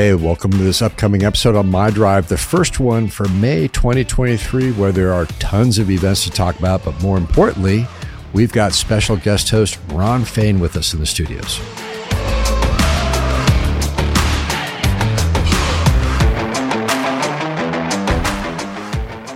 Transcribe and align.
Hey, 0.00 0.14
welcome 0.14 0.50
to 0.52 0.56
this 0.56 0.80
upcoming 0.80 1.24
episode 1.24 1.54
on 1.54 1.70
My 1.70 1.90
Drive, 1.90 2.28
the 2.28 2.38
first 2.38 2.80
one 2.80 3.06
for 3.06 3.28
May 3.28 3.68
2023, 3.68 4.72
where 4.72 4.92
there 4.92 5.12
are 5.12 5.26
tons 5.26 5.78
of 5.78 5.90
events 5.90 6.24
to 6.24 6.30
talk 6.30 6.58
about, 6.58 6.82
but 6.86 6.98
more 7.02 7.18
importantly, 7.18 7.86
we've 8.32 8.50
got 8.50 8.72
special 8.72 9.18
guest 9.18 9.50
host 9.50 9.78
Ron 9.88 10.24
Fain 10.24 10.58
with 10.58 10.74
us 10.74 10.94
in 10.94 11.00
the 11.00 11.04
studios. 11.04 11.58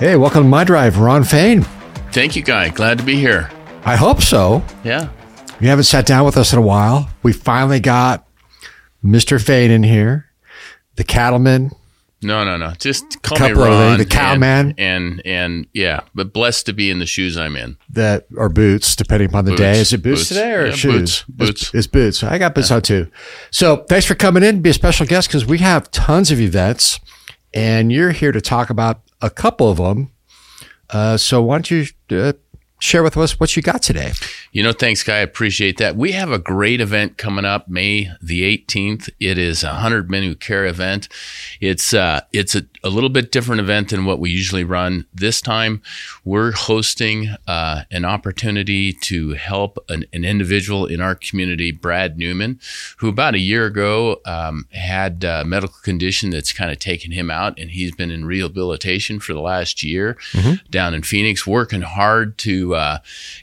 Hey, 0.01 0.17
welcome 0.17 0.45
to 0.45 0.49
My 0.49 0.65
Drive, 0.65 0.97
Ron 0.97 1.25
Fain. 1.25 1.61
Thank 2.11 2.37
you, 2.37 2.43
Guy. 2.43 2.71
Glad 2.71 2.97
to 2.97 3.05
be 3.05 3.17
here. 3.17 3.51
I 3.85 3.97
hope 3.97 4.23
so. 4.23 4.65
Yeah. 4.83 5.11
You 5.61 5.69
haven't 5.69 5.85
sat 5.85 6.07
down 6.07 6.25
with 6.25 6.39
us 6.39 6.55
in 6.55 6.59
a 6.59 6.63
while. 6.63 7.11
We 7.23 7.35
finally 7.35 7.81
got 7.81 8.27
Mr. 9.05 9.39
Fain 9.39 9.71
in 9.71 9.83
here, 9.83 10.31
the 10.97 11.05
cattleman. 11.05 11.71
No, 12.23 12.43
no, 12.43 12.57
no. 12.57 12.73
Just 12.79 13.21
call 13.23 13.37
Couple 13.37 13.57
me 13.57 13.63
of 13.63 13.69
Ron. 13.69 13.99
the 13.99 14.07
cowman. 14.07 14.75
And, 14.79 15.21
and 15.21 15.23
and 15.27 15.67
yeah, 15.75 16.01
but 16.15 16.33
blessed 16.33 16.65
to 16.67 16.73
be 16.73 16.91
in 16.91 16.99
the 16.99 17.05
shoes 17.05 17.37
I'm 17.37 17.55
in. 17.55 17.77
that 17.91 18.27
or 18.35 18.49
boots, 18.49 18.97
depending 18.97 19.29
upon 19.29 19.45
the 19.45 19.51
Boots. 19.51 19.61
day. 19.61 19.79
Is 19.79 19.93
it 19.93 20.03
boots, 20.03 20.21
Boots. 20.23 20.29
today 20.29 20.53
or 20.55 20.67
Yeah, 20.69 20.73
shoes? 20.73 21.23
boots. 21.23 21.25
Boots. 21.29 21.63
It's, 21.63 21.75
it's 21.75 21.87
boots. 21.87 22.23
I 22.23 22.39
got 22.39 22.55
boots 22.55 22.71
on 22.71 22.81
too. 22.81 23.09
So 23.51 23.85
thanks 23.91 24.07
for 24.07 24.15
coming 24.15 24.43
in. 24.43 24.63
Be 24.63 24.71
a 24.71 24.73
special 24.75 25.05
guest 25.07 25.29
because 25.29 25.45
we 25.45 25.59
have 25.59 25.91
tons 25.91 26.31
of 26.31 26.41
events, 26.41 26.99
and 27.53 27.93
you're 27.93 28.13
here 28.13 28.33
to 28.33 28.41
talk 28.41 28.71
about 28.71 29.03
a 29.21 29.29
couple 29.29 29.71
of 29.71 29.77
them. 29.77 30.11
Uh, 30.89 31.19
so 31.19 31.43
why 31.43 31.57
don't 31.57 31.71
you 31.71 31.87
uh, 32.11 32.33
share 32.85 33.03
with 33.03 33.17
us 33.17 33.41
what 33.41 33.57
you 33.57 33.63
got 33.63 33.83
today? 33.83 34.13
You 34.53 34.63
know, 34.63 34.73
thanks, 34.73 35.03
Guy. 35.03 35.17
I 35.17 35.21
appreciate 35.21 35.79
that. 35.79 35.97
We 35.97 36.13
have 36.13 36.31
a 36.31 36.39
great 36.39 36.81
event 36.81 37.17
coming 37.17 37.45
up 37.45 37.67
May 37.69 38.11
the 38.21 38.43
18th. 38.59 39.09
It 39.19 39.39
is 39.39 39.65
a 39.65 39.69
100 39.69 40.11
Men 40.11 40.23
Who 40.23 40.35
Care 40.35 40.67
event. 40.67 41.09
It's 41.61 41.95
uh, 41.95 42.21
it's 42.33 42.55
a, 42.55 42.67
a 42.85 42.91
little 42.91 43.09
bit 43.09 43.33
different 43.33 43.61
event 43.61 43.89
than 43.89 44.05
what 44.05 44.21
we 44.21 44.31
usually 44.31 44.65
run. 44.65 45.07
This 45.15 45.41
time, 45.41 45.83
we're 46.25 46.53
hosting 46.53 47.35
uh, 47.49 47.83
an 47.91 48.05
opportunity 48.05 48.93
to 48.93 49.33
help 49.33 49.79
an, 49.89 50.05
an 50.13 50.25
individual 50.25 50.85
in 50.87 51.01
our 51.01 51.15
community, 51.15 51.73
Brad 51.73 52.19
Newman, 52.19 52.61
who 52.99 53.09
about 53.09 53.35
a 53.35 53.39
year 53.39 53.65
ago 53.65 54.21
um, 54.27 54.67
had 54.73 55.25
a 55.25 55.45
medical 55.45 55.79
condition 55.83 56.31
that's 56.31 56.53
kind 56.53 56.71
of 56.71 56.79
taken 56.79 57.13
him 57.13 57.31
out, 57.31 57.59
and 57.59 57.71
he's 57.71 57.95
been 57.95 58.11
in 58.11 58.27
rehabilitation 58.27 59.21
for 59.21 59.33
the 59.33 59.41
last 59.41 59.83
year 59.83 60.19
down 60.69 60.93
in 60.93 61.03
Phoenix, 61.03 61.47
working 61.47 61.83
hard 61.83 62.37
to 62.39 62.74
uh, 62.75 62.99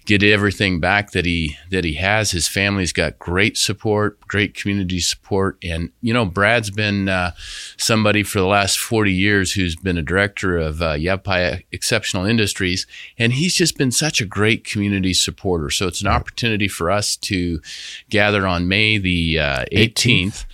get 0.05 0.23
everything 0.23 0.79
back 0.79 1.11
that 1.11 1.25
he 1.25 1.57
that 1.69 1.83
he 1.83 1.93
has. 1.95 2.31
His 2.31 2.47
family's 2.47 2.93
got 2.93 3.19
great 3.19 3.57
support, 3.57 4.19
great 4.27 4.53
community 4.53 4.99
support, 4.99 5.57
and 5.63 5.91
you 6.01 6.13
know 6.13 6.25
Brad's 6.25 6.69
been 6.69 7.09
uh, 7.09 7.31
somebody 7.77 8.23
for 8.23 8.39
the 8.39 8.45
last 8.45 8.79
forty 8.79 9.13
years 9.13 9.53
who's 9.53 9.75
been 9.75 9.97
a 9.97 10.03
director 10.03 10.57
of 10.57 10.81
uh, 10.81 10.93
Yavapai 10.93 11.65
Exceptional 11.71 12.25
Industries, 12.25 12.85
and 13.17 13.33
he's 13.33 13.55
just 13.55 13.77
been 13.77 13.91
such 13.91 14.21
a 14.21 14.25
great 14.25 14.63
community 14.63 15.13
supporter. 15.13 15.69
So 15.69 15.87
it's 15.87 16.01
an 16.01 16.07
opportunity 16.07 16.67
for 16.67 16.91
us 16.91 17.15
to 17.17 17.61
gather 18.09 18.45
on 18.45 18.67
May 18.67 18.97
the 18.97 19.39
uh, 19.39 19.65
18th 19.71 20.45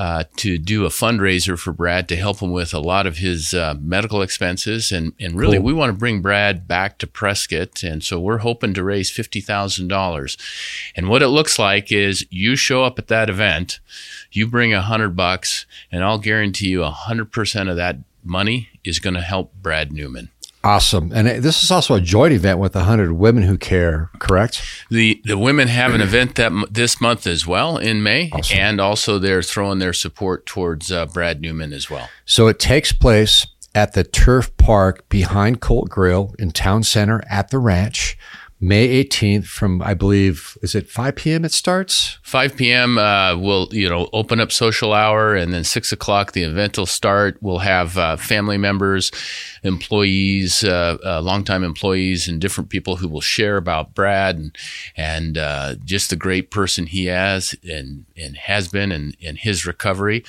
uh, 0.00 0.24
to 0.34 0.56
do 0.56 0.86
a 0.86 0.88
fundraiser 0.88 1.58
for 1.58 1.74
Brad 1.74 2.08
to 2.08 2.16
help 2.16 2.40
him 2.40 2.52
with 2.52 2.72
a 2.72 2.78
lot 2.78 3.06
of 3.06 3.18
his 3.18 3.52
uh, 3.52 3.74
medical 3.78 4.22
expenses. 4.22 4.90
And, 4.90 5.12
and 5.20 5.38
really, 5.38 5.58
Cool. 5.58 5.66
we 5.66 5.72
want 5.74 5.92
to 5.92 5.98
bring 5.98 6.22
Brad 6.22 6.66
back 6.66 6.96
to 7.00 7.06
Prescott. 7.06 7.82
And 7.82 8.02
so 8.02 8.18
we're 8.18 8.38
hoping 8.38 8.72
to 8.72 8.82
raise 8.82 9.10
$50,000. 9.12 10.36
And 10.96 11.08
what 11.10 11.20
it 11.20 11.28
looks 11.28 11.58
like 11.58 11.92
is 11.92 12.26
you 12.30 12.56
show 12.56 12.82
up 12.82 12.98
at 12.98 13.08
that 13.08 13.28
event, 13.28 13.78
you 14.32 14.46
bring 14.46 14.72
a 14.72 14.80
hundred 14.80 15.16
bucks, 15.16 15.66
and 15.92 16.02
I'll 16.02 16.16
guarantee 16.16 16.68
you 16.68 16.82
a 16.82 16.90
hundred 16.90 17.30
percent 17.30 17.68
of 17.68 17.76
that 17.76 17.98
money 18.24 18.70
is 18.82 19.00
going 19.00 19.14
to 19.14 19.20
help 19.20 19.52
Brad 19.54 19.92
Newman. 19.92 20.30
Awesome. 20.62 21.10
And 21.14 21.26
it- 21.26 21.42
this 21.42 21.62
is 21.62 21.70
also 21.70 21.94
a 21.94 22.00
joint 22.02 22.34
event 22.34 22.58
with 22.58 22.74
100 22.74 23.12
Women 23.12 23.44
Who 23.44 23.56
Care, 23.56 24.10
correct? 24.18 24.60
The 24.90 25.20
the 25.24 25.38
women 25.38 25.68
have 25.68 25.94
an 25.94 26.00
event 26.02 26.34
that 26.34 26.52
this 26.70 27.00
month 27.00 27.26
as 27.26 27.46
well 27.46 27.78
in 27.78 28.02
May, 28.02 28.30
and 28.52 28.78
also 28.80 29.18
they're 29.18 29.42
throwing 29.42 29.78
their 29.78 29.94
support 29.94 30.44
towards 30.44 30.92
uh, 30.92 31.06
Brad 31.06 31.40
Newman 31.40 31.72
as 31.72 31.88
well. 31.88 32.10
So 32.26 32.46
it 32.48 32.58
takes 32.58 32.92
place 32.92 33.46
at 33.74 33.94
the 33.94 34.04
Turf 34.04 34.54
Park 34.58 35.08
behind 35.08 35.60
Colt 35.60 35.88
Grill 35.88 36.34
in 36.38 36.50
Town 36.50 36.82
Center 36.82 37.22
at 37.30 37.50
the 37.50 37.58
ranch, 37.58 38.18
May 38.62 39.02
18th 39.04 39.46
from, 39.46 39.80
I 39.80 39.94
believe, 39.94 40.58
is 40.60 40.74
it 40.74 40.86
5 40.86 41.16
p.m. 41.16 41.46
it 41.46 41.52
starts? 41.52 42.18
5 42.22 42.56
p.m. 42.56 42.98
Uh, 42.98 43.34
we'll 43.34 43.68
you 43.72 43.88
know 43.88 44.10
open 44.12 44.38
up 44.38 44.52
social 44.52 44.92
hour, 44.92 45.34
and 45.34 45.50
then 45.50 45.64
six 45.64 45.92
o'clock 45.92 46.32
the 46.32 46.42
event 46.42 46.76
will 46.76 46.84
start. 46.84 47.38
We'll 47.40 47.60
have 47.60 47.96
uh, 47.96 48.16
family 48.18 48.58
members, 48.58 49.10
employees, 49.62 50.62
uh, 50.62 50.98
uh, 51.02 51.22
longtime 51.22 51.64
employees, 51.64 52.28
and 52.28 52.38
different 52.38 52.68
people 52.68 52.96
who 52.96 53.08
will 53.08 53.22
share 53.22 53.56
about 53.56 53.94
Brad 53.94 54.36
and 54.36 54.56
and 54.94 55.38
uh, 55.38 55.76
just 55.82 56.10
the 56.10 56.16
great 56.16 56.50
person 56.50 56.84
he 56.84 57.06
has 57.06 57.54
and 57.66 58.04
and 58.14 58.36
has 58.36 58.68
been 58.68 58.92
and 58.92 59.16
in 59.20 59.36
his 59.36 59.64
recovery. 59.64 60.22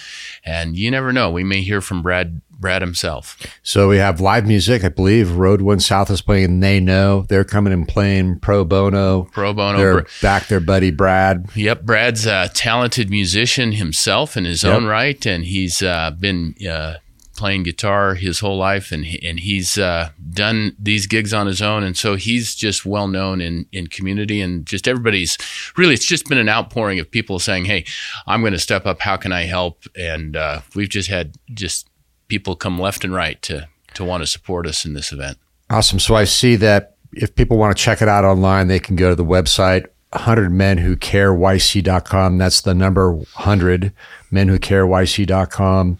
And 0.45 0.77
you 0.77 0.89
never 0.89 1.11
know, 1.11 1.29
we 1.29 1.43
may 1.43 1.61
hear 1.63 1.81
from 1.81 2.01
Brad 2.01 2.39
Brad 2.61 2.81
himself. 2.81 3.37
So 3.63 3.89
we 3.89 3.97
have 3.97 4.21
live 4.21 4.45
music. 4.47 4.83
I 4.83 4.89
believe 4.89 5.31
Road 5.31 5.61
One 5.61 5.79
South 5.79 6.09
is 6.09 6.21
playing 6.21 6.59
They 6.61 6.79
Know. 6.79 7.25
They're 7.27 7.43
coming 7.43 7.73
and 7.73 7.87
playing 7.87 8.39
pro 8.39 8.63
bono. 8.63 9.23
Pro 9.33 9.53
bono. 9.53 9.77
They're 9.77 10.01
Br- 10.03 10.07
back 10.21 10.47
their 10.47 10.59
buddy 10.61 10.91
Brad. 10.91 11.47
Yep, 11.55 11.81
Brad's 11.83 12.25
a 12.25 12.49
talented 12.53 13.09
musician 13.09 13.73
himself 13.73 14.37
in 14.37 14.45
his 14.45 14.63
Yep. 14.63 14.73
own 14.73 14.85
right, 14.85 15.25
and 15.25 15.43
he's 15.43 15.81
uh, 15.81 16.11
been 16.11 16.53
uh, 16.69 16.95
playing 17.35 17.63
guitar 17.63 18.13
his 18.13 18.39
whole 18.39 18.57
life, 18.57 18.91
and 18.91 19.03
and 19.23 19.39
he's 19.39 19.77
uh, 19.77 20.09
done 20.31 20.75
these 20.77 21.07
gigs 21.07 21.33
on 21.33 21.47
his 21.47 21.59
own, 21.61 21.83
and 21.83 21.97
so 21.97 22.15
he's 22.15 22.53
just 22.53 22.85
well 22.85 23.07
known 23.07 23.41
in 23.41 23.65
in 23.71 23.87
community, 23.87 24.39
and 24.41 24.65
just 24.67 24.87
everybody's 24.87 25.37
really. 25.75 25.95
It's 25.95 26.05
just 26.05 26.27
been 26.27 26.37
an 26.37 26.49
outpouring 26.49 26.99
of 26.99 27.09
people 27.09 27.39
saying, 27.39 27.65
"Hey, 27.65 27.85
I'm 28.27 28.41
going 28.41 28.53
to 28.53 28.59
step 28.59 28.85
up. 28.85 28.99
How 28.99 29.17
can 29.17 29.31
I 29.31 29.43
help?" 29.43 29.83
And 29.97 30.35
uh, 30.35 30.61
we've 30.75 30.89
just 30.89 31.09
had 31.09 31.33
just 31.51 31.87
people 32.31 32.55
come 32.55 32.79
left 32.79 33.03
and 33.03 33.13
right 33.13 33.41
to 33.41 33.67
to 33.93 34.05
want 34.05 34.23
to 34.23 34.25
support 34.25 34.65
us 34.65 34.85
in 34.85 34.93
this 34.93 35.11
event. 35.11 35.37
Awesome. 35.69 35.99
So 35.99 36.15
I 36.15 36.23
see 36.23 36.55
that 36.55 36.95
if 37.11 37.35
people 37.35 37.57
want 37.57 37.75
to 37.75 37.83
check 37.83 38.01
it 38.01 38.07
out 38.07 38.23
online, 38.23 38.69
they 38.69 38.79
can 38.79 38.95
go 38.95 39.09
to 39.09 39.15
the 39.15 39.25
website 39.25 39.87
100 40.13 40.49
men 40.49 40.77
who 40.77 40.95
care 40.95 41.33
yc.com. 41.33 42.37
That's 42.37 42.61
the 42.61 42.73
number 42.73 43.11
100 43.11 43.91
men 44.31 44.47
who 44.47 44.57
care 44.59 44.85
yc.com. 44.85 45.97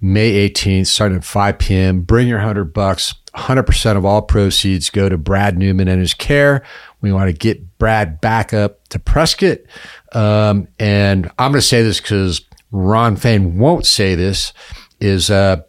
May 0.00 0.48
18th, 0.48 0.86
starting 0.86 1.18
at 1.18 1.24
5 1.24 1.58
p.m. 1.58 2.00
Bring 2.00 2.26
your 2.26 2.38
100 2.38 2.72
bucks. 2.72 3.12
100% 3.34 3.96
of 3.98 4.06
all 4.06 4.22
proceeds 4.22 4.88
go 4.88 5.10
to 5.10 5.18
Brad 5.18 5.58
Newman 5.58 5.88
and 5.88 6.00
his 6.00 6.14
care. 6.14 6.62
We 7.02 7.12
want 7.12 7.28
to 7.28 7.36
get 7.36 7.78
Brad 7.78 8.22
back 8.22 8.54
up 8.54 8.88
to 8.88 8.98
Prescott. 8.98 9.58
Um, 10.12 10.68
and 10.78 11.30
I'm 11.38 11.52
going 11.52 11.60
to 11.60 11.66
say 11.66 11.82
this 11.82 12.00
because 12.00 12.40
Ron 12.70 13.16
Fain 13.16 13.58
won't 13.58 13.84
say 13.84 14.14
this 14.14 14.54
is, 15.00 15.30
uh, 15.30 15.62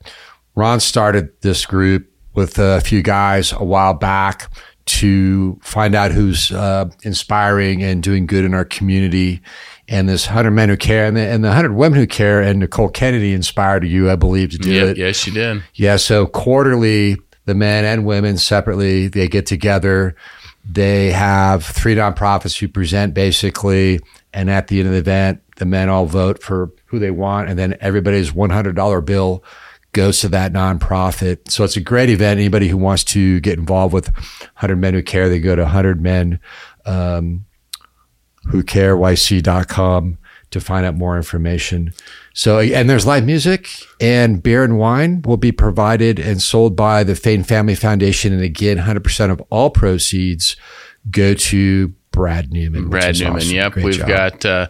Ron 0.55 0.79
started 0.79 1.29
this 1.41 1.65
group 1.65 2.09
with 2.33 2.57
a 2.59 2.81
few 2.81 3.01
guys 3.01 3.51
a 3.51 3.63
while 3.63 3.93
back 3.93 4.51
to 4.85 5.59
find 5.61 5.95
out 5.95 6.11
who's 6.11 6.51
uh, 6.51 6.89
inspiring 7.03 7.83
and 7.83 8.01
doing 8.01 8.25
good 8.25 8.45
in 8.45 8.53
our 8.53 8.63
community. 8.65 9.41
And 9.89 10.07
this 10.07 10.27
100 10.27 10.51
men 10.51 10.69
who 10.69 10.77
care 10.77 11.05
and 11.05 11.15
the, 11.17 11.21
and 11.21 11.43
the 11.43 11.49
100 11.49 11.73
women 11.73 11.99
who 11.99 12.07
care 12.07 12.41
and 12.41 12.59
Nicole 12.59 12.89
Kennedy 12.89 13.33
inspired 13.33 13.85
you, 13.85 14.09
I 14.09 14.15
believe, 14.15 14.51
to 14.51 14.57
do 14.57 14.71
Yep, 14.71 14.87
it. 14.89 14.97
yes, 14.97 15.15
she 15.17 15.31
did. 15.31 15.63
Yeah. 15.75 15.97
So 15.97 16.25
quarterly, 16.25 17.17
the 17.45 17.55
men 17.55 17.85
and 17.85 18.05
women 18.05 18.37
separately, 18.37 19.07
they 19.07 19.27
get 19.27 19.45
together. 19.45 20.15
They 20.69 21.11
have 21.11 21.63
three 21.65 21.95
nonprofits 21.95 22.57
who 22.59 22.67
present 22.67 23.13
basically. 23.13 23.99
And 24.33 24.49
at 24.49 24.67
the 24.67 24.79
end 24.79 24.87
of 24.87 24.93
the 24.93 24.99
event, 24.99 25.41
the 25.55 25.65
men 25.65 25.89
all 25.89 26.05
vote 26.05 26.41
for 26.43 26.71
who 26.85 26.99
they 26.99 27.11
want. 27.11 27.49
And 27.49 27.57
then 27.57 27.75
everybody's 27.79 28.31
$100 28.31 29.05
bill 29.05 29.43
goes 29.93 30.19
to 30.19 30.29
that 30.29 30.53
nonprofit. 30.53 31.49
So 31.49 31.63
it's 31.63 31.77
a 31.77 31.81
great 31.81 32.09
event. 32.09 32.39
Anybody 32.39 32.67
who 32.67 32.77
wants 32.77 33.03
to 33.05 33.39
get 33.39 33.57
involved 33.57 33.93
with 33.93 34.09
100 34.09 34.75
Men 34.75 34.93
Who 34.93 35.01
Care, 35.01 35.29
they 35.29 35.39
go 35.39 35.55
to 35.55 35.63
100 35.63 36.01
Men 36.01 36.39
um, 36.85 37.45
Who 38.49 38.63
Care, 38.63 38.95
YC.com 38.95 40.17
to 40.49 40.61
find 40.61 40.85
out 40.85 40.95
more 40.95 41.17
information. 41.17 41.93
So, 42.33 42.59
and 42.59 42.89
there's 42.89 43.05
live 43.05 43.25
music 43.25 43.69
and 43.99 44.41
beer 44.41 44.63
and 44.63 44.77
wine 44.77 45.21
will 45.23 45.37
be 45.37 45.51
provided 45.51 46.19
and 46.19 46.41
sold 46.41 46.75
by 46.75 47.03
the 47.03 47.15
Fain 47.15 47.43
Family 47.43 47.75
Foundation. 47.75 48.31
And 48.31 48.41
again, 48.41 48.77
100% 48.77 49.31
of 49.31 49.41
all 49.49 49.69
proceeds 49.69 50.55
go 51.09 51.33
to 51.33 51.93
Brad 52.17 52.51
Newman. 52.51 52.89
Brad 52.89 53.17
Newman. 53.19 53.37
awesome. 53.37 53.55
Yep, 53.55 53.71
Great 53.73 53.85
we've 53.85 53.97
job. 53.97 54.07
got 54.07 54.45
uh, 54.45 54.67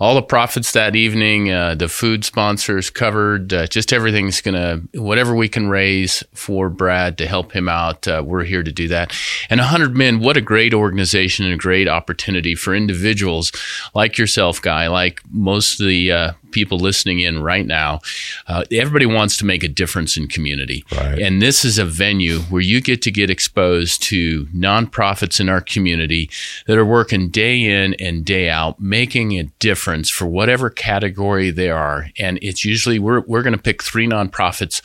all 0.00 0.14
the 0.14 0.22
profits 0.22 0.72
that 0.72 0.96
evening. 0.96 1.52
Uh, 1.52 1.74
the 1.74 1.88
food 1.88 2.24
sponsors 2.24 2.90
covered. 2.90 3.52
Uh, 3.52 3.66
just 3.66 3.92
everything's 3.92 4.40
gonna 4.40 4.80
whatever 4.94 5.34
we 5.34 5.48
can 5.48 5.68
raise 5.68 6.24
for 6.34 6.68
Brad 6.68 7.18
to 7.18 7.26
help 7.26 7.52
him 7.52 7.68
out. 7.68 8.08
Uh, 8.08 8.22
we're 8.24 8.44
here 8.44 8.62
to 8.62 8.72
do 8.72 8.88
that. 8.88 9.14
And 9.50 9.60
hundred 9.60 9.96
men. 9.96 10.20
What 10.20 10.36
a 10.36 10.40
great 10.40 10.72
organization 10.74 11.44
and 11.44 11.54
a 11.54 11.58
great 11.58 11.88
opportunity 11.88 12.54
for 12.54 12.74
individuals 12.74 13.52
like 13.94 14.16
yourself, 14.18 14.60
guy. 14.62 14.88
Like 14.88 15.20
most 15.30 15.80
of 15.80 15.86
the 15.86 16.10
uh, 16.10 16.32
people 16.50 16.78
listening 16.78 17.20
in 17.20 17.42
right 17.42 17.66
now, 17.66 18.00
uh, 18.46 18.64
everybody 18.72 19.06
wants 19.06 19.36
to 19.38 19.44
make 19.44 19.62
a 19.62 19.68
difference 19.68 20.16
in 20.16 20.28
community. 20.28 20.84
Right. 20.92 21.18
And 21.18 21.40
this 21.42 21.64
is 21.64 21.78
a 21.78 21.84
venue 21.84 22.40
where 22.40 22.62
you 22.62 22.80
get 22.80 23.02
to 23.02 23.10
get 23.10 23.30
exposed 23.30 24.02
to 24.04 24.46
nonprofits 24.46 25.40
in 25.40 25.48
our 25.48 25.60
community 25.60 26.30
that 26.66 26.78
are 26.78 26.84
working 26.84 27.28
day 27.28 27.60
in 27.62 27.94
and 27.94 28.24
day 28.24 28.48
out, 28.48 28.80
making 28.80 29.38
a 29.38 29.44
difference 29.58 30.10
for 30.10 30.26
whatever 30.26 30.70
category 30.70 31.50
they 31.50 31.70
are. 31.70 32.08
And 32.18 32.38
it's 32.42 32.64
usually, 32.64 32.98
we're, 32.98 33.20
we're 33.20 33.42
going 33.42 33.56
to 33.56 33.62
pick 33.62 33.82
three 33.82 34.06
nonprofits 34.06 34.82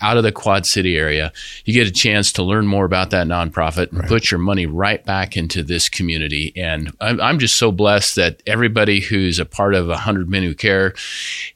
out 0.00 0.16
of 0.16 0.22
the 0.22 0.32
Quad 0.32 0.66
City 0.66 0.96
area. 0.96 1.32
You 1.64 1.74
get 1.74 1.86
a 1.86 1.92
chance 1.92 2.32
to 2.32 2.42
learn 2.42 2.66
more 2.66 2.84
about 2.84 3.10
that 3.10 3.26
nonprofit 3.26 3.90
and 3.90 4.00
right. 4.00 4.08
put 4.08 4.30
your 4.30 4.38
money 4.38 4.66
right 4.66 5.04
back 5.04 5.36
into 5.36 5.62
this 5.62 5.88
community. 5.88 6.52
And 6.56 6.92
I'm, 7.00 7.20
I'm 7.20 7.38
just 7.38 7.56
so 7.56 7.72
blessed 7.72 8.16
that 8.16 8.42
everybody 8.46 9.00
who's 9.00 9.38
a 9.38 9.44
part 9.44 9.74
of 9.74 9.88
100 9.88 10.28
Men 10.28 10.42
Who 10.42 10.54
Care, 10.54 10.94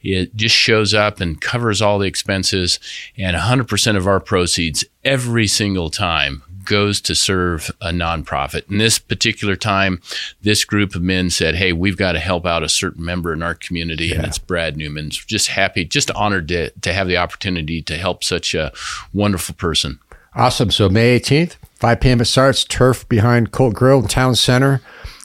it 0.02 0.34
just 0.36 0.54
shows 0.54 0.94
up 0.94 1.20
and 1.20 1.40
covers 1.40 1.82
all 1.82 1.98
the 1.98 2.06
expenses. 2.06 2.78
And 3.16 3.36
100% 3.36 3.96
of 3.96 4.06
our 4.06 4.20
proceeds 4.20 4.84
every 5.04 5.46
single 5.46 5.90
time 5.90 6.42
goes 6.64 7.00
to 7.00 7.14
serve 7.14 7.70
a 7.80 7.90
nonprofit. 7.90 8.70
In 8.70 8.78
this 8.78 8.98
particular 8.98 9.56
time, 9.56 10.00
this 10.42 10.64
group 10.64 10.94
of 10.94 11.02
men 11.02 11.30
said, 11.30 11.56
Hey, 11.56 11.72
we've 11.72 11.96
got 11.96 12.12
to 12.12 12.20
help 12.20 12.46
out 12.46 12.62
a 12.62 12.68
certain 12.68 13.04
member 13.04 13.32
in 13.32 13.42
our 13.42 13.54
community, 13.54 14.06
yeah. 14.06 14.16
and 14.16 14.26
it's 14.26 14.38
Brad 14.38 14.76
Newman. 14.76 15.10
Just 15.10 15.48
happy, 15.48 15.84
just 15.84 16.10
honored 16.12 16.48
to, 16.48 16.70
to 16.70 16.92
have 16.92 17.08
the 17.08 17.16
opportunity 17.16 17.82
to 17.82 17.96
help 17.96 18.22
such 18.22 18.54
a 18.54 18.72
wonderful 19.12 19.54
person. 19.54 19.98
Awesome. 20.34 20.70
So, 20.70 20.88
May 20.88 21.18
18th, 21.18 21.56
5 21.76 22.00
p.m. 22.00 22.20
it 22.20 22.26
starts, 22.26 22.64
turf 22.64 23.08
behind 23.08 23.50
Colt 23.50 23.74
Grill 23.74 24.02
Town 24.02 24.36
Center. 24.36 24.80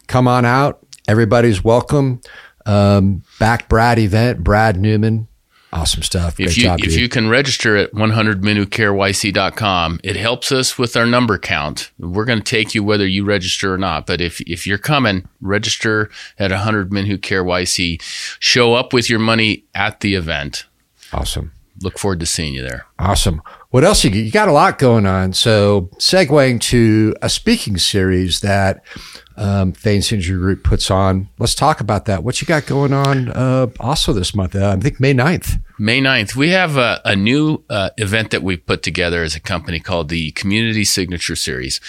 Come 0.08 0.28
on 0.28 0.46
out. 0.46 0.84
Everybody's 1.08 1.64
welcome. 1.64 2.22
Um, 2.66 3.24
back 3.40 3.70
Brad 3.70 4.00
event, 4.00 4.44
Brad 4.44 4.78
Newman. 4.78 5.28
Awesome 5.76 6.02
stuff. 6.04 6.38
Great 6.38 6.50
if 6.50 6.58
you 6.58 6.64
job, 6.64 6.80
if 6.82 6.98
you 6.98 7.10
can 7.10 7.28
register 7.28 7.76
at 7.76 7.92
100menwhocareyc.com, 7.92 10.00
it 10.04 10.16
helps 10.16 10.54
us 10.54 10.78
with 10.78 10.96
our 10.96 11.06
number 11.06 11.38
count. 11.38 11.92
We're 12.00 12.24
going 12.24 12.40
to 12.40 12.46
take 12.46 12.74
you 12.74 12.82
whether 12.82 13.06
you 13.06 13.26
register 13.26 13.74
or 13.74 13.78
not. 13.78 14.08
But 14.08 14.22
if 14.22 14.40
if 14.42 14.66
you're 14.66 14.78
coming, 14.78 15.28
register 15.42 16.10
at 16.40 16.52
100 16.52 16.94
Men 16.94 17.08
Who 17.08 17.18
Care 17.18 17.44
YC. 17.44 18.02
Show 18.40 18.74
up 18.74 18.94
with 18.94 19.10
your 19.10 19.20
money 19.20 19.66
at 19.76 20.00
the 20.00 20.16
event. 20.16 20.66
Awesome. 21.12 21.52
Look 21.82 22.00
forward 22.00 22.22
to 22.22 22.26
seeing 22.26 22.54
you 22.54 22.62
there. 22.62 22.86
Awesome. 22.98 23.42
What 23.76 23.84
else 23.84 24.06
you 24.06 24.12
you 24.12 24.32
got 24.32 24.48
a 24.48 24.54
lot 24.54 24.80
going 24.80 25.06
on. 25.06 25.34
So 25.34 25.90
segueing 25.98 26.62
to 26.62 27.14
a 27.22 27.28
speaking 27.28 27.78
series 27.78 28.40
that 28.40 28.82
um, 29.36 29.74
Fain 29.74 30.02
Signature 30.02 30.38
Group 30.38 30.64
puts 30.64 30.90
on. 30.90 31.28
Let's 31.40 31.56
talk 31.56 31.82
about 31.82 32.06
that. 32.06 32.24
What 32.24 32.40
you 32.40 32.48
got 32.48 32.68
going 32.68 32.94
on 32.94 33.28
uh, 33.32 33.68
also 33.82 34.14
this 34.14 34.34
month? 34.34 34.56
Uh, 34.56 34.78
I 34.78 34.80
think 34.80 35.02
May 35.02 35.14
9th. 35.14 35.62
May 35.78 36.00
9th. 36.00 36.38
We 36.38 36.52
have 36.52 36.78
a, 36.78 37.02
a 37.04 37.18
new 37.18 37.66
uh, 37.70 37.90
event 37.98 38.32
that 38.32 38.44
we've 38.44 38.66
put 38.66 38.82
together 38.82 39.24
as 39.24 39.36
a 39.36 39.42
company 39.42 39.82
called 39.82 40.08
the 40.08 40.32
Community 40.32 40.86
Signature 40.86 41.36
Series. 41.36 41.82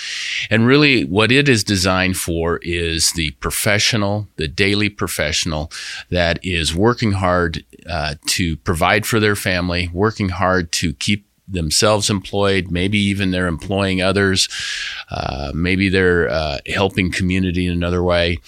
And 0.51 0.67
really, 0.67 1.05
what 1.05 1.31
it 1.31 1.49
is 1.49 1.63
designed 1.63 2.17
for 2.17 2.59
is 2.65 3.13
the 3.13 3.31
professional, 3.39 4.27
the 4.35 4.49
daily 4.49 4.89
professional 4.89 5.71
that 6.11 6.41
is 6.43 6.75
working 6.75 7.13
hard 7.13 7.65
uh, 7.89 8.17
to 8.27 8.57
provide 8.57 9.07
for 9.07 9.21
their 9.21 9.37
family, 9.37 9.89
working 9.93 10.31
hard 10.31 10.73
to 10.73 10.93
keep 10.93 11.27
themselves 11.49 12.11
employed, 12.11 12.71
maybe 12.71 12.99
even 12.99 13.31
they're 13.31 13.47
employing 13.47 14.03
others, 14.03 14.49
uh, 15.11 15.53
maybe 15.55 15.89
they're 15.89 16.29
uh, 16.29 16.59
helping 16.67 17.11
community 17.11 17.67
in 17.67 17.73
another 17.73 18.03
way. 18.03 18.39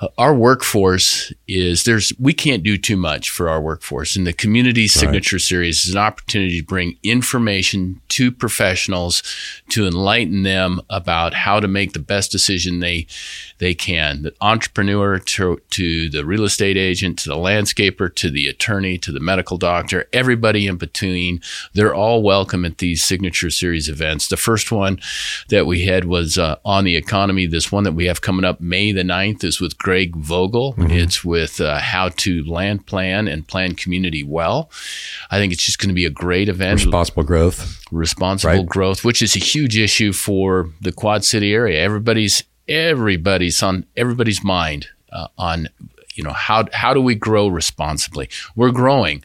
Uh, 0.00 0.08
our 0.16 0.34
workforce 0.34 1.32
is 1.46 1.84
there's 1.84 2.12
we 2.18 2.32
can't 2.32 2.62
do 2.62 2.78
too 2.78 2.96
much 2.96 3.30
for 3.30 3.48
our 3.48 3.60
workforce, 3.60 4.16
and 4.16 4.26
the 4.26 4.32
community 4.32 4.88
signature 4.88 5.36
right. 5.36 5.42
series 5.42 5.84
is 5.84 5.94
an 5.94 6.00
opportunity 6.00 6.60
to 6.60 6.66
bring 6.66 6.96
information 7.02 8.00
to 8.08 8.32
professionals 8.32 9.22
to 9.68 9.86
enlighten 9.86 10.42
them 10.42 10.80
about 10.88 11.34
how 11.34 11.60
to 11.60 11.68
make 11.68 11.92
the 11.92 11.98
best 11.98 12.30
decision 12.32 12.80
they 12.80 13.06
they 13.58 13.74
can. 13.74 14.22
The 14.22 14.34
entrepreneur 14.40 15.18
to, 15.18 15.60
to 15.70 16.08
the 16.08 16.24
real 16.24 16.44
estate 16.44 16.76
agent 16.76 17.18
to 17.20 17.28
the 17.28 17.36
landscaper 17.36 18.14
to 18.16 18.30
the 18.30 18.46
attorney 18.46 18.98
to 18.98 19.12
the 19.12 19.20
medical 19.20 19.58
doctor, 19.58 20.06
everybody 20.12 20.66
in 20.66 20.76
between, 20.76 21.40
they're 21.74 21.94
all 21.94 22.22
welcome 22.22 22.64
at 22.64 22.78
these 22.78 23.04
signature 23.04 23.50
series 23.50 23.88
events. 23.88 24.28
The 24.28 24.36
first 24.36 24.70
one 24.70 25.00
that 25.48 25.66
we 25.66 25.84
had 25.86 26.04
was 26.04 26.38
uh, 26.38 26.56
on 26.64 26.84
the 26.84 26.96
economy. 26.96 27.46
This 27.46 27.72
one 27.72 27.84
that 27.84 27.92
we 27.92 28.06
have 28.06 28.20
coming 28.20 28.44
up 28.44 28.60
May 28.60 28.92
the 28.92 29.02
9th 29.02 29.44
is 29.44 29.60
with 29.60 29.78
Greg 29.78 30.16
Vogel. 30.16 30.74
Mm-hmm. 30.74 30.90
It's 30.90 31.24
with 31.24 31.60
uh, 31.60 31.78
how 31.78 32.10
to 32.10 32.44
land 32.44 32.86
plan 32.86 33.28
and 33.28 33.46
plan 33.46 33.74
community 33.74 34.22
well. 34.22 34.70
I 35.30 35.38
think 35.38 35.52
it's 35.52 35.64
just 35.64 35.78
going 35.78 35.88
to 35.88 35.94
be 35.94 36.04
a 36.04 36.10
great 36.10 36.48
event. 36.48 36.84
Responsible 36.84 37.24
growth. 37.24 37.84
Responsible 37.90 38.52
right. 38.52 38.66
growth, 38.66 39.04
which 39.04 39.22
is 39.22 39.34
a 39.34 39.40
huge 39.40 39.76
issue 39.78 40.12
for 40.12 40.70
the 40.80 40.92
Quad 40.92 41.24
City 41.24 41.52
area. 41.52 41.80
Everybody's 41.80 42.44
everybody's 42.68 43.62
on 43.62 43.86
everybody's 43.96 44.44
mind 44.44 44.88
uh, 45.12 45.28
on 45.38 45.68
you 46.18 46.24
know 46.24 46.32
how 46.32 46.66
how 46.72 46.92
do 46.92 47.00
we 47.00 47.14
grow 47.14 47.46
responsibly? 47.46 48.28
We're 48.56 48.72
growing 48.72 49.22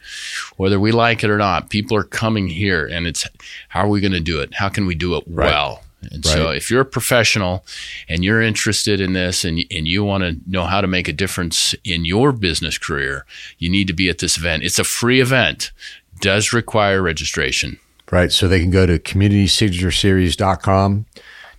whether 0.56 0.78
we 0.78 0.92
like 0.92 1.24
it 1.24 1.30
or 1.30 1.38
not. 1.38 1.68
People 1.68 1.96
are 1.96 2.04
coming 2.04 2.46
here 2.46 2.86
and 2.86 3.08
it's 3.08 3.26
how 3.68 3.80
are 3.80 3.88
we 3.88 4.00
going 4.00 4.12
to 4.12 4.20
do 4.20 4.38
it? 4.40 4.54
How 4.54 4.68
can 4.68 4.86
we 4.86 4.94
do 4.94 5.16
it 5.16 5.24
right. 5.26 5.46
well? 5.46 5.82
And 6.02 6.24
right. 6.24 6.32
so 6.32 6.50
if 6.50 6.70
you're 6.70 6.82
a 6.82 6.86
professional 6.86 7.64
and 8.08 8.22
you're 8.22 8.40
interested 8.40 9.00
in 9.00 9.14
this 9.14 9.44
and, 9.44 9.64
and 9.70 9.88
you 9.88 10.04
want 10.04 10.22
to 10.22 10.36
know 10.46 10.62
how 10.64 10.80
to 10.80 10.86
make 10.86 11.08
a 11.08 11.12
difference 11.12 11.74
in 11.82 12.04
your 12.04 12.30
business 12.30 12.78
career 12.78 13.26
you 13.58 13.68
need 13.68 13.88
to 13.88 13.92
be 13.92 14.08
at 14.08 14.18
this 14.18 14.38
event. 14.38 14.62
It's 14.62 14.78
a 14.78 14.84
free 14.84 15.20
event. 15.20 15.72
Does 16.20 16.52
require 16.52 17.02
registration. 17.02 17.80
Right 18.12 18.30
so 18.30 18.46
they 18.46 18.60
can 18.60 18.70
go 18.70 18.86
to 18.86 19.00
communitysignatureseries.com 19.00 21.06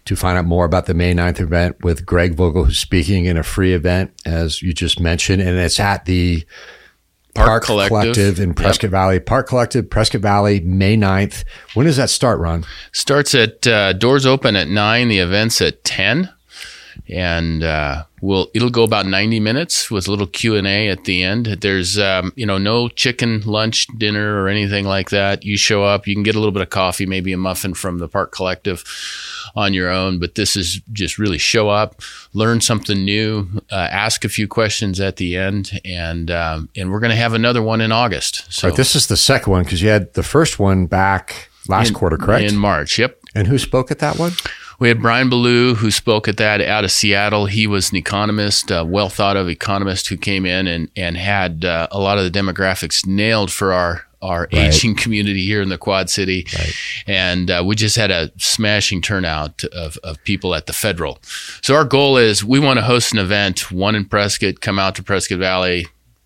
to 0.05 0.15
find 0.15 0.37
out 0.37 0.45
more 0.45 0.65
about 0.65 0.85
the 0.85 0.93
May 0.93 1.13
9th 1.13 1.39
event 1.39 1.83
with 1.83 2.05
Greg 2.05 2.35
Vogel, 2.35 2.65
who's 2.65 2.79
speaking 2.79 3.25
in 3.25 3.37
a 3.37 3.43
free 3.43 3.73
event, 3.73 4.11
as 4.25 4.61
you 4.61 4.73
just 4.73 4.99
mentioned. 4.99 5.41
And 5.41 5.57
it's 5.57 5.79
at 5.79 6.05
the 6.05 6.45
Park, 7.33 7.47
Park 7.47 7.63
Collective. 7.65 7.89
Collective. 7.89 8.39
in 8.39 8.53
Prescott 8.53 8.83
yep. 8.83 8.91
Valley. 8.91 9.19
Park 9.19 9.47
Collective, 9.47 9.89
Prescott 9.89 10.21
Valley, 10.21 10.61
May 10.61 10.95
9th. 10.95 11.43
When 11.73 11.85
does 11.85 11.97
that 11.97 12.09
start, 12.09 12.39
Ron? 12.39 12.65
Starts 12.93 13.35
at, 13.35 13.67
uh, 13.67 13.93
doors 13.93 14.25
open 14.25 14.55
at 14.55 14.69
9, 14.69 15.07
the 15.09 15.19
event's 15.19 15.59
at 15.61 15.83
10 15.83 16.29
and 17.07 17.63
uh, 17.63 18.03
we'll 18.21 18.49
it'll 18.53 18.69
go 18.69 18.83
about 18.83 19.05
90 19.05 19.39
minutes 19.39 19.91
with 19.91 20.07
a 20.07 20.11
little 20.11 20.27
q&a 20.27 20.89
at 20.89 21.03
the 21.05 21.23
end. 21.23 21.45
There's 21.45 21.99
um, 21.99 22.33
you 22.35 22.45
know 22.45 22.57
no 22.57 22.89
chicken 22.89 23.41
lunch 23.41 23.87
dinner 23.97 24.41
or 24.41 24.47
anything 24.47 24.85
like 24.85 25.09
that. 25.11 25.43
You 25.43 25.57
show 25.57 25.83
up 25.83 26.07
you 26.07 26.15
can 26.15 26.23
get 26.23 26.35
a 26.35 26.39
little 26.39 26.51
bit 26.51 26.61
of 26.61 26.69
coffee 26.69 27.05
maybe 27.05 27.33
a 27.33 27.37
muffin 27.37 27.73
from 27.73 27.99
the 27.99 28.07
park 28.07 28.31
collective 28.31 28.83
on 29.55 29.73
your 29.73 29.89
own 29.89 30.19
but 30.19 30.35
this 30.35 30.55
is 30.55 30.81
just 30.91 31.17
really 31.17 31.37
show 31.37 31.69
up 31.69 32.01
learn 32.33 32.59
something 32.59 33.05
new 33.05 33.47
uh, 33.71 33.75
ask 33.75 34.25
a 34.25 34.29
few 34.29 34.47
questions 34.47 34.99
at 34.99 35.17
the 35.17 35.37
end 35.37 35.79
and 35.85 36.29
um, 36.31 36.69
and 36.75 36.91
we're 36.91 36.99
going 36.99 37.11
to 37.11 37.15
have 37.15 37.33
another 37.33 37.61
one 37.61 37.81
in 37.81 37.91
august 37.91 38.51
so. 38.51 38.67
Right, 38.67 38.77
this 38.77 38.95
is 38.95 39.07
the 39.07 39.17
second 39.17 39.51
one 39.51 39.63
because 39.63 39.81
you 39.81 39.89
had 39.89 40.13
the 40.13 40.23
first 40.23 40.59
one 40.59 40.87
back 40.87 41.49
last 41.67 41.89
in, 41.89 41.93
quarter 41.93 42.17
correct? 42.17 42.51
in 42.51 42.57
march 42.57 42.97
yep. 42.99 43.19
And 43.33 43.47
who 43.47 43.57
spoke 43.57 43.91
at 43.91 43.99
that 43.99 44.17
one 44.17 44.31
we 44.79 44.87
had 44.87 45.01
Brian 45.01 45.29
Ballou, 45.29 45.75
who 45.75 45.91
spoke 45.91 46.27
at 46.27 46.37
that 46.37 46.61
out 46.61 46.83
of 46.83 46.91
Seattle. 46.91 47.45
He 47.45 47.67
was 47.67 47.91
an 47.91 47.97
economist, 47.97 48.71
a 48.71 48.83
well 48.83 49.09
thought 49.09 49.37
of 49.37 49.49
economist 49.49 50.07
who 50.07 50.17
came 50.17 50.45
in 50.45 50.67
and, 50.67 50.89
and 50.95 51.17
had 51.17 51.65
uh, 51.65 51.87
a 51.91 51.99
lot 51.99 52.17
of 52.17 52.23
the 52.23 52.39
demographics 52.39 53.05
nailed 53.05 53.51
for 53.51 53.73
our 53.73 54.05
our 54.21 54.41
right. 54.41 54.73
aging 54.73 54.95
community 54.95 55.45
here 55.45 55.61
in 55.61 55.69
the 55.69 55.77
Quad 55.77 56.09
City. 56.09 56.47
Right. 56.57 56.73
And 57.05 57.51
uh, 57.51 57.63
we 57.65 57.75
just 57.75 57.95
had 57.95 58.11
a 58.11 58.31
smashing 58.37 59.01
turnout 59.01 59.63
of, 59.65 59.97
of 60.03 60.23
people 60.23 60.55
at 60.55 60.65
the 60.65 60.73
Federal. 60.73 61.19
So 61.61 61.75
our 61.75 61.85
goal 61.85 62.17
is 62.17 62.43
we 62.43 62.59
want 62.59 62.77
to 62.77 62.85
host 62.85 63.13
an 63.13 63.19
event, 63.19 63.71
one 63.71 63.95
in 63.95 64.05
Prescott, 64.05 64.61
come 64.61 64.79
out 64.79 64.95
to 64.95 65.03
Prescott 65.03 65.39
Valley, 65.39 65.85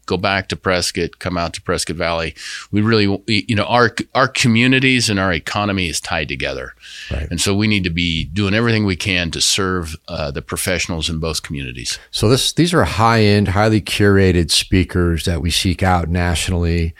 go 0.09 0.17
back 0.17 0.47
to 0.47 0.55
Prescott, 0.55 1.19
come 1.19 1.37
out 1.37 1.53
to 1.53 1.61
Prescott 1.61 1.95
Valley. 1.95 2.33
We 2.71 2.81
really, 2.81 3.21
you 3.27 3.55
know, 3.55 3.65
our 3.65 3.95
our 4.15 4.27
communities 4.27 5.09
and 5.09 5.19
our 5.19 5.31
economy 5.31 5.87
is 5.87 6.01
tied 6.01 6.27
together, 6.27 6.73
right. 7.11 7.27
and 7.29 7.39
so 7.39 7.55
we 7.55 7.67
need 7.67 7.83
to 7.83 7.91
be 7.91 8.25
doing 8.25 8.55
everything 8.55 8.85
we 8.85 8.95
can 8.95 9.29
to 9.31 9.39
serve 9.39 9.95
uh, 10.07 10.31
the 10.31 10.41
professionals 10.41 11.09
in 11.09 11.19
both 11.19 11.43
communities. 11.43 11.99
So 12.09 12.27
this 12.27 12.51
these 12.51 12.73
are 12.73 12.83
high 12.83 13.21
end, 13.21 13.49
highly 13.49 13.81
curated 13.81 14.49
speakers 14.49 15.25
that 15.25 15.41
we 15.41 15.51
seek 15.51 15.83
out 15.83 16.09
nationally, 16.09 16.95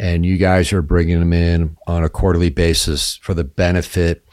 and 0.00 0.24
you 0.24 0.38
guys 0.38 0.72
are 0.72 0.82
bringing 0.82 1.18
them 1.18 1.34
in 1.34 1.76
on 1.86 2.02
a 2.02 2.08
quarterly 2.08 2.50
basis 2.50 3.16
for 3.18 3.34
the 3.34 3.44
benefit 3.44 4.24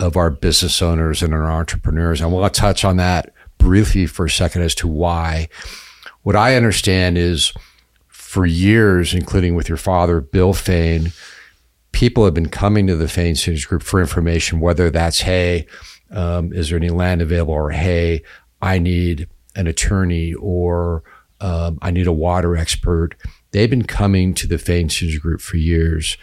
of 0.00 0.16
our 0.16 0.30
business 0.30 0.80
owners 0.80 1.22
and 1.22 1.34
our 1.34 1.50
entrepreneurs. 1.50 2.20
And 2.20 2.32
we'll 2.32 2.48
touch 2.48 2.84
on 2.84 2.96
that 2.96 3.32
briefly 3.58 4.06
for 4.06 4.24
a 4.24 4.30
second 4.30 4.62
as 4.62 4.74
to 4.76 4.88
why. 4.88 5.48
What 6.22 6.36
I 6.36 6.56
understand 6.56 7.18
is 7.18 7.52
for 8.34 8.44
years, 8.44 9.14
including 9.14 9.54
with 9.54 9.68
your 9.68 9.78
father, 9.78 10.20
Bill 10.20 10.52
Fain, 10.52 11.12
people 11.92 12.24
have 12.24 12.34
been 12.34 12.48
coming 12.48 12.84
to 12.88 12.96
the 12.96 13.06
Fain 13.06 13.36
Signature 13.36 13.68
Group 13.68 13.84
for 13.84 14.00
information, 14.00 14.58
whether 14.58 14.90
that's, 14.90 15.20
hey, 15.20 15.68
um, 16.10 16.52
is 16.52 16.68
there 16.68 16.76
any 16.76 16.90
land 16.90 17.22
available? 17.22 17.54
Or, 17.54 17.70
hey, 17.70 18.24
I 18.60 18.80
need 18.80 19.28
an 19.54 19.68
attorney 19.68 20.34
or 20.34 21.04
um, 21.40 21.78
I 21.80 21.92
need 21.92 22.08
a 22.08 22.12
water 22.12 22.56
expert. 22.56 23.14
they've 23.52 23.70
been 23.70 23.84
coming 23.84 24.34
to 24.34 24.48
the 24.48 24.58
Fain 24.58 24.88
Signature 24.88 25.20
Group 25.20 25.40
for 25.40 25.56
years. 25.56 26.16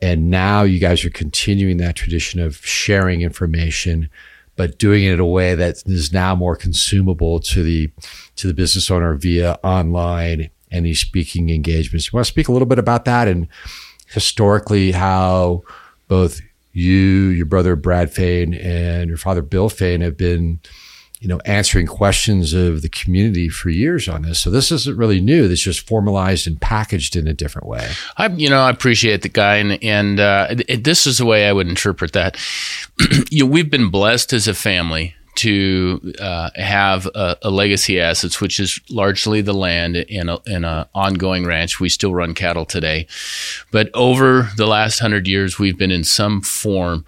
And 0.00 0.30
now 0.30 0.62
you 0.62 0.78
guys 0.78 1.04
are 1.04 1.10
continuing 1.10 1.78
that 1.78 1.96
tradition 1.96 2.38
of 2.38 2.64
sharing 2.64 3.22
information, 3.22 4.08
but 4.54 4.78
doing 4.78 5.02
it 5.02 5.14
in 5.14 5.20
a 5.20 5.26
way 5.26 5.56
that 5.56 5.82
is 5.84 6.12
now 6.12 6.36
more 6.36 6.54
consumable 6.54 7.40
to 7.40 7.64
the 7.64 7.90
to 8.36 8.46
the 8.46 8.54
business 8.54 8.88
owner 8.88 9.16
via 9.16 9.58
online 9.64 10.50
these 10.70 11.00
speaking 11.00 11.50
engagements. 11.50 12.06
You 12.06 12.16
want 12.16 12.26
to 12.26 12.32
speak 12.32 12.48
a 12.48 12.52
little 12.52 12.66
bit 12.66 12.78
about 12.78 13.04
that 13.04 13.28
and 13.28 13.48
historically 14.08 14.92
how 14.92 15.62
both 16.08 16.40
you, 16.72 17.28
your 17.28 17.46
brother 17.46 17.74
Brad 17.74 18.12
Fain, 18.12 18.54
and 18.54 19.08
your 19.08 19.16
father 19.16 19.42
Bill 19.42 19.68
Fain 19.68 20.02
have 20.02 20.16
been, 20.16 20.60
you 21.20 21.28
know, 21.28 21.40
answering 21.46 21.86
questions 21.86 22.52
of 22.52 22.82
the 22.82 22.88
community 22.90 23.48
for 23.48 23.70
years 23.70 24.08
on 24.08 24.22
this. 24.22 24.40
So 24.40 24.50
this 24.50 24.70
isn't 24.70 24.96
really 24.96 25.20
new. 25.20 25.48
This 25.48 25.60
just 25.60 25.86
formalized 25.86 26.46
and 26.46 26.60
packaged 26.60 27.16
in 27.16 27.26
a 27.26 27.32
different 27.32 27.66
way. 27.66 27.90
I, 28.18 28.28
you 28.28 28.50
know, 28.50 28.60
I 28.60 28.70
appreciate 28.70 29.22
the 29.22 29.30
guy, 29.30 29.56
and 29.56 29.82
and 29.82 30.20
uh, 30.20 30.54
this 30.78 31.06
is 31.06 31.18
the 31.18 31.26
way 31.26 31.48
I 31.48 31.52
would 31.52 31.66
interpret 31.66 32.12
that. 32.12 32.36
you 33.30 33.44
know, 33.44 33.50
we've 33.50 33.70
been 33.70 33.88
blessed 33.88 34.34
as 34.34 34.46
a 34.46 34.54
family 34.54 35.14
to 35.36 36.14
uh, 36.18 36.50
have 36.56 37.06
a, 37.14 37.36
a, 37.42 37.50
legacy 37.50 38.00
assets, 38.00 38.40
which 38.40 38.58
is 38.58 38.80
largely 38.90 39.40
the 39.40 39.52
land 39.52 39.96
in 39.96 40.28
a, 40.28 40.38
in 40.46 40.64
a 40.64 40.88
ongoing 40.94 41.46
ranch. 41.46 41.80
We 41.80 41.88
still 41.88 42.14
run 42.14 42.34
cattle 42.34 42.64
today, 42.64 43.06
but 43.70 43.90
over 43.94 44.50
the 44.56 44.66
last 44.66 44.98
hundred 44.98 45.28
years, 45.28 45.58
we've 45.58 45.78
been 45.78 45.90
in 45.90 46.04
some 46.04 46.40
form 46.40 47.04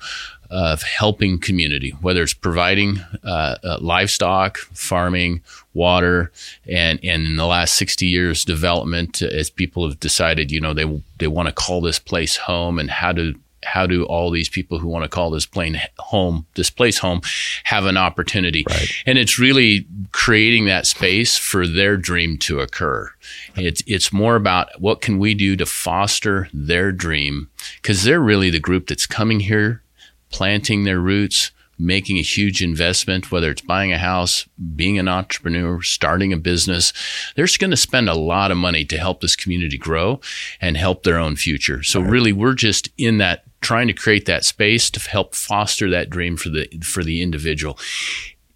of 0.51 0.83
helping 0.83 1.39
community, 1.39 1.91
whether 2.01 2.23
it's 2.23 2.33
providing 2.33 3.01
uh, 3.23 3.57
uh, 3.63 3.79
livestock, 3.81 4.59
farming, 4.59 5.43
water, 5.75 6.33
and, 6.67 6.99
and 7.05 7.27
in 7.27 7.37
the 7.37 7.47
last 7.47 7.75
60 7.75 8.07
years, 8.07 8.45
development 8.45 9.21
as 9.21 9.51
people 9.51 9.87
have 9.87 10.01
decided, 10.01 10.51
you 10.51 10.61
know, 10.61 10.73
they, 10.73 11.03
they 11.19 11.27
want 11.27 11.49
to 11.49 11.53
call 11.53 11.81
this 11.81 11.99
place 11.99 12.37
home 12.37 12.79
and 12.79 12.91
how 12.91 13.13
to 13.13 13.35
how 13.73 13.87
do 13.87 14.05
all 14.05 14.31
these 14.31 14.49
people 14.49 14.79
who 14.79 14.89
want 14.89 15.05
to 15.05 15.09
call 15.09 15.31
this 15.31 15.47
plane 15.47 15.81
home, 15.99 16.47
this 16.55 16.71
place 16.71 16.99
home, 16.99 17.21
have 17.65 17.87
an 17.87 17.97
opportunity? 17.97 18.65
Right. 18.69 18.91
And 19.07 19.19
it's 19.19 19.39
really 19.39 19.87
creating 20.13 20.67
that 20.67 20.87
space 20.87 21.37
for 21.37 21.67
their 21.67 21.97
dream 21.97 22.39
to 22.39 22.61
occur. 22.61 23.13
It's 23.57 23.83
it's 23.87 24.13
more 24.13 24.37
about 24.37 24.69
what 24.81 25.01
can 25.01 25.19
we 25.19 25.35
do 25.35 25.57
to 25.57 25.67
foster 25.67 26.49
their 26.53 26.93
dream 26.93 27.51
because 27.83 28.05
they're 28.05 28.21
really 28.21 28.51
the 28.51 28.61
group 28.61 28.87
that's 28.87 29.07
coming 29.07 29.41
here, 29.41 29.83
planting 30.31 30.85
their 30.85 31.01
roots, 31.01 31.51
making 31.79 32.19
a 32.19 32.23
huge 32.23 32.63
investment, 32.63 33.31
whether 33.31 33.51
it's 33.51 33.63
buying 33.63 33.93
a 33.93 33.99
house, 33.99 34.49
being 34.75 34.99
an 34.99 35.09
entrepreneur, 35.09 35.81
starting 35.83 36.33
a 36.33 36.37
business, 36.37 36.93
they're 37.37 37.47
going 37.59 37.71
to 37.71 37.77
spend 37.77 38.09
a 38.09 38.15
lot 38.15 38.51
of 38.51 38.57
money 38.57 38.85
to 38.85 38.99
help 38.99 39.21
this 39.21 39.37
community 39.37 39.79
grow 39.79 40.21
and 40.61 40.77
help 40.77 41.03
their 41.03 41.19
own 41.19 41.37
future. 41.37 41.83
So 41.83 42.01
right. 42.01 42.11
really, 42.11 42.33
we're 42.33 42.55
just 42.55 42.89
in 42.99 43.19
that 43.19 43.45
trying 43.61 43.89
to 43.89 43.93
create 43.93 44.27
that 44.27 44.45
space 44.45 44.91
to 44.91 45.01
help 45.01 45.35
foster 45.35 45.91
that 45.91 46.11
dream 46.11 46.37
for 46.37 46.49
the 46.49 46.69
for 46.83 47.03
the 47.03 47.23
individual 47.23 47.79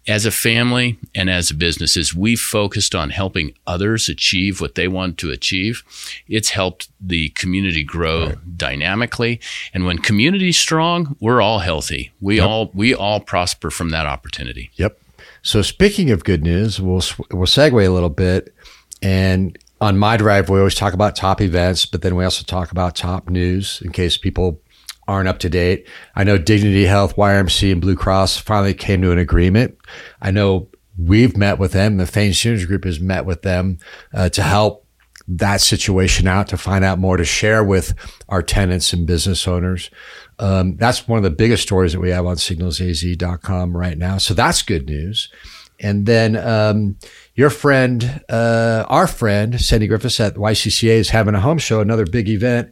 as 0.07 0.25
a 0.25 0.31
family 0.31 0.97
and 1.15 1.29
as 1.29 1.49
a 1.49 1.53
business 1.53 2.13
we 2.13 2.35
focused 2.35 2.93
on 2.93 3.09
helping 3.09 3.53
others 3.65 4.09
achieve 4.09 4.59
what 4.59 4.75
they 4.75 4.87
want 4.87 5.17
to 5.17 5.31
achieve. 5.31 5.83
It's 6.27 6.49
helped 6.49 6.89
the 6.99 7.29
community 7.29 7.83
grow 7.83 8.27
right. 8.27 8.57
dynamically. 8.57 9.39
And 9.73 9.85
when 9.85 9.99
community's 9.99 10.57
strong 10.57 11.15
we're 11.19 11.41
all 11.41 11.59
healthy. 11.59 12.11
We 12.19 12.37
yep. 12.37 12.47
all 12.47 12.71
we 12.73 12.93
all 12.93 13.19
prosper 13.19 13.71
from 13.71 13.89
that 13.89 14.05
opportunity. 14.05 14.71
Yep. 14.75 14.99
So 15.41 15.61
speaking 15.61 16.11
of 16.11 16.23
good 16.23 16.43
news 16.43 16.79
we'll 16.79 17.03
we'll 17.31 17.47
segue 17.47 17.85
a 17.85 17.89
little 17.89 18.09
bit. 18.09 18.53
And 19.01 19.57
on 19.79 19.97
my 19.97 20.17
drive 20.17 20.49
we 20.49 20.57
always 20.57 20.75
talk 20.75 20.93
about 20.93 21.15
top 21.15 21.41
events 21.41 21.85
but 21.85 22.01
then 22.01 22.15
we 22.15 22.23
also 22.23 22.43
talk 22.43 22.71
about 22.71 22.95
top 22.95 23.29
news 23.29 23.81
in 23.83 23.91
case 23.91 24.17
people 24.17 24.61
aren't 25.07 25.27
up 25.27 25.39
to 25.39 25.49
date. 25.49 25.87
I 26.15 26.23
know 26.23 26.37
Dignity 26.37 26.85
Health, 26.85 27.15
YRMC, 27.15 27.71
and 27.71 27.81
Blue 27.81 27.95
Cross 27.95 28.37
finally 28.37 28.73
came 28.73 29.01
to 29.01 29.11
an 29.11 29.17
agreement. 29.17 29.77
I 30.21 30.31
know 30.31 30.69
we've 30.97 31.35
met 31.35 31.59
with 31.59 31.71
them. 31.71 31.97
The 31.97 32.07
Fain 32.07 32.33
Signature 32.33 32.67
Group 32.67 32.85
has 32.85 32.99
met 32.99 33.25
with 33.25 33.41
them 33.41 33.79
uh, 34.13 34.29
to 34.29 34.41
help 34.41 34.85
that 35.27 35.61
situation 35.61 36.27
out, 36.27 36.47
to 36.49 36.57
find 36.57 36.83
out 36.83 36.99
more, 36.99 37.17
to 37.17 37.25
share 37.25 37.63
with 37.63 37.93
our 38.29 38.41
tenants 38.43 38.93
and 38.93 39.07
business 39.07 39.47
owners. 39.47 39.89
Um, 40.39 40.75
that's 40.77 41.07
one 41.07 41.17
of 41.17 41.23
the 41.23 41.29
biggest 41.29 41.63
stories 41.63 41.93
that 41.93 41.99
we 41.99 42.09
have 42.09 42.25
on 42.25 42.35
signalsaz.com 42.35 43.75
right 43.77 43.97
now. 43.97 44.17
So 44.17 44.33
that's 44.33 44.61
good 44.61 44.87
news. 44.87 45.29
And 45.79 46.05
then 46.05 46.35
um, 46.37 46.97
your 47.35 47.49
friend, 47.49 48.21
uh, 48.29 48.85
our 48.87 49.07
friend, 49.07 49.59
Sandy 49.59 49.87
Griffiths 49.87 50.19
at 50.19 50.35
YCCA 50.35 50.95
is 50.95 51.09
having 51.09 51.35
a 51.35 51.39
home 51.39 51.57
show, 51.57 51.81
another 51.81 52.05
big 52.05 52.29
event 52.29 52.71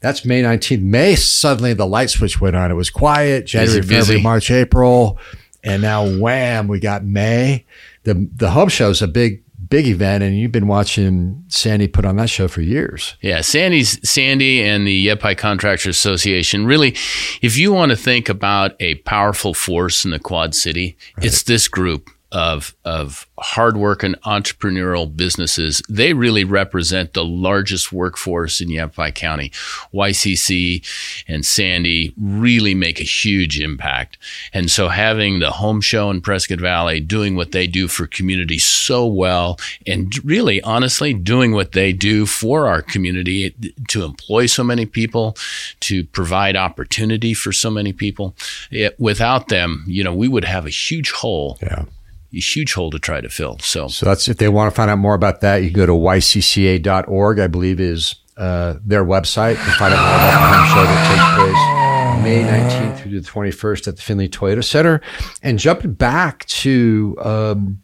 that's 0.00 0.24
May 0.24 0.42
19th. 0.42 0.82
May, 0.82 1.14
suddenly 1.14 1.74
the 1.74 1.86
light 1.86 2.10
switch 2.10 2.40
went 2.40 2.56
on. 2.56 2.70
It 2.70 2.74
was 2.74 2.90
quiet. 2.90 3.46
January, 3.46 3.80
busy, 3.80 3.88
February, 3.88 4.14
busy. 4.14 4.22
March, 4.22 4.50
April. 4.50 5.18
And 5.62 5.82
now 5.82 6.06
wham, 6.06 6.68
we 6.68 6.80
got 6.80 7.04
May. 7.04 7.66
The 8.04 8.28
the 8.34 8.50
home 8.50 8.70
show 8.70 8.90
is 8.90 9.02
a 9.02 9.08
big 9.08 9.42
big 9.68 9.86
event 9.86 10.24
and 10.24 10.38
you've 10.38 10.50
been 10.50 10.66
watching 10.66 11.44
Sandy 11.48 11.86
put 11.86 12.04
on 12.04 12.16
that 12.16 12.28
show 12.28 12.48
for 12.48 12.60
years. 12.60 13.14
Yeah, 13.20 13.40
Sandy's 13.42 14.08
Sandy 14.08 14.62
and 14.62 14.86
the 14.86 14.92
Yavapai 14.92 15.34
Contractors 15.36 15.96
Association. 15.96 16.66
Really, 16.66 16.96
if 17.42 17.56
you 17.56 17.72
want 17.72 17.90
to 17.90 17.96
think 17.96 18.28
about 18.28 18.72
a 18.80 18.96
powerful 18.96 19.54
force 19.54 20.04
in 20.04 20.10
the 20.10 20.18
Quad 20.18 20.54
City, 20.54 20.96
right. 21.16 21.26
it's 21.26 21.42
this 21.42 21.68
group 21.68 22.10
of 22.32 22.74
of 22.84 23.26
hardworking 23.38 24.14
entrepreneurial 24.24 25.14
businesses. 25.14 25.82
They 25.88 26.12
really 26.12 26.44
represent 26.44 27.12
the 27.12 27.24
largest 27.24 27.92
workforce 27.92 28.60
in 28.60 28.70
Yavapai 28.70 29.10
County. 29.12 29.50
YCC 29.92 30.84
and 31.26 31.44
Sandy 31.44 32.14
really 32.20 32.74
make 32.74 33.00
a 33.00 33.04
huge 33.04 33.60
impact. 33.60 34.18
And 34.52 34.70
so 34.70 34.88
having 34.88 35.40
the 35.40 35.50
home 35.50 35.80
show 35.80 36.10
in 36.10 36.20
Prescott 36.20 36.60
Valley 36.60 37.00
doing 37.00 37.34
what 37.34 37.52
they 37.52 37.66
do 37.66 37.88
for 37.88 38.06
community 38.06 38.58
so 38.58 39.06
well 39.06 39.58
and 39.86 40.12
really 40.24 40.62
honestly 40.62 41.12
doing 41.12 41.52
what 41.52 41.72
they 41.72 41.92
do 41.92 42.26
for 42.26 42.68
our 42.68 42.82
community 42.82 43.54
to 43.88 44.04
employ 44.04 44.46
so 44.46 44.62
many 44.62 44.86
people, 44.86 45.36
to 45.80 46.04
provide 46.04 46.54
opportunity 46.56 47.34
for 47.34 47.52
so 47.52 47.70
many 47.70 47.92
people. 47.92 48.36
It, 48.70 48.98
without 49.00 49.48
them, 49.48 49.84
you 49.86 50.04
know, 50.04 50.14
we 50.14 50.28
would 50.28 50.44
have 50.44 50.66
a 50.66 50.70
huge 50.70 51.10
hole. 51.10 51.58
Yeah 51.60 51.86
a 52.32 52.38
huge 52.38 52.74
hole 52.74 52.90
to 52.90 52.98
try 52.98 53.20
to 53.20 53.28
fill. 53.28 53.58
So, 53.58 53.88
so 53.88 54.06
that's 54.06 54.28
if 54.28 54.36
they 54.36 54.48
want 54.48 54.70
to 54.70 54.76
find 54.76 54.90
out 54.90 54.98
more 54.98 55.14
about 55.14 55.40
that, 55.40 55.58
you 55.58 55.70
go 55.70 55.86
to 55.86 55.92
ycca.org. 55.92 57.38
I 57.38 57.46
believe 57.46 57.80
is 57.80 58.16
uh, 58.36 58.76
their 58.84 59.04
website 59.04 59.54
to 59.54 59.70
find 59.72 59.92
out 59.94 60.00
more 60.00 60.16
about 60.16 60.50
the 60.50 60.66
show 60.74 60.82
that 60.82 61.00
takes 61.10 61.36
place 61.36 61.80
May 62.22 62.42
19th 62.42 62.98
through 62.98 63.20
the 63.20 63.26
21st 63.26 63.88
at 63.88 63.96
the 63.96 64.02
Findlay 64.02 64.28
Toyota 64.28 64.64
Center. 64.64 65.00
And 65.42 65.58
jumping 65.58 65.94
back 65.94 66.44
to 66.46 67.16
um, 67.20 67.82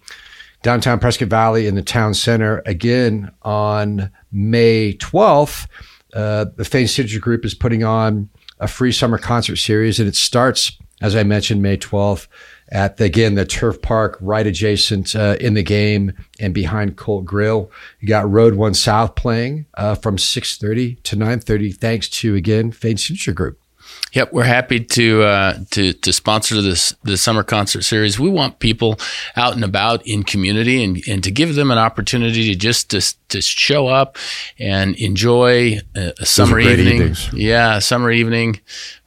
downtown 0.63 0.99
Prescott 0.99 1.29
Valley 1.29 1.67
in 1.67 1.75
the 1.75 1.83
town 1.83 2.15
center 2.15 2.63
again 2.67 3.31
on 3.43 4.11
May 4.33 4.95
12th, 4.95 5.67
uh, 6.15 6.47
the 6.57 6.65
Fain 6.65 6.87
Signature 6.87 7.21
Group 7.21 7.45
is 7.45 7.55
putting 7.55 7.85
on 7.85 8.29
a 8.59 8.69
free 8.69 8.93
summer 8.93 9.19
concert 9.19 9.57
series, 9.57 10.01
and 10.01 10.09
it 10.09 10.17
starts, 10.17 10.79
as 11.03 11.15
I 11.15 11.23
mentioned, 11.23 11.63
May 11.63 11.77
12th 11.77 12.27
at 12.71 12.97
the, 12.97 13.05
again 13.05 13.35
the 13.35 13.45
turf 13.45 13.81
park 13.81 14.19
right 14.21 14.47
adjacent 14.47 15.15
uh, 15.15 15.37
in 15.41 15.55
the 15.55 15.63
game 15.63 16.13
and 16.41 16.53
behind 16.53 16.97
Colt 16.97 17.25
Grill. 17.25 17.71
You 18.01 18.09
got 18.09 18.31
Road 18.31 18.55
One 18.55 18.75
South 18.75 19.15
playing 19.15 19.67
uh, 19.75 19.95
from 19.95 20.19
six 20.19 20.57
thirty 20.57 20.97
to 21.05 21.17
nine 21.17 21.41
thirty. 21.41 21.73
Thanks 21.73 22.09
to 22.09 22.35
again 22.35 22.73
Fain 22.73 22.97
Signature 22.97 23.33
Group. 23.33 23.61
Yep, 24.13 24.33
we're 24.33 24.45
happy 24.45 24.81
to 24.81 25.23
uh, 25.23 25.59
to 25.71 25.93
to 25.93 26.13
sponsor 26.13 26.61
this 26.63 26.95
the 27.05 27.17
summer 27.17 27.43
concert 27.43 27.83
series. 27.83 28.19
We 28.19 28.31
want 28.31 28.59
people 28.59 28.99
out 29.37 29.55
and 29.55 29.65
about 29.65 30.07
in 30.07 30.23
community 30.23 30.83
and, 30.83 31.01
and 31.07 31.23
to 31.23 31.31
give 31.31 31.55
them 31.55 31.71
an 31.71 31.79
opportunity 31.79 32.49
to 32.53 32.57
just 32.57 32.91
to, 32.91 33.01
to 33.29 33.41
show 33.41 33.87
up 33.87 34.17
and 34.59 34.97
enjoy 34.97 35.81
a, 35.95 36.13
a 36.19 36.27
summer 36.27 36.59
evening. 36.59 36.95
Evenings. 36.95 37.33
Yeah, 37.33 37.79
summer 37.79 38.11
evening. 38.11 38.61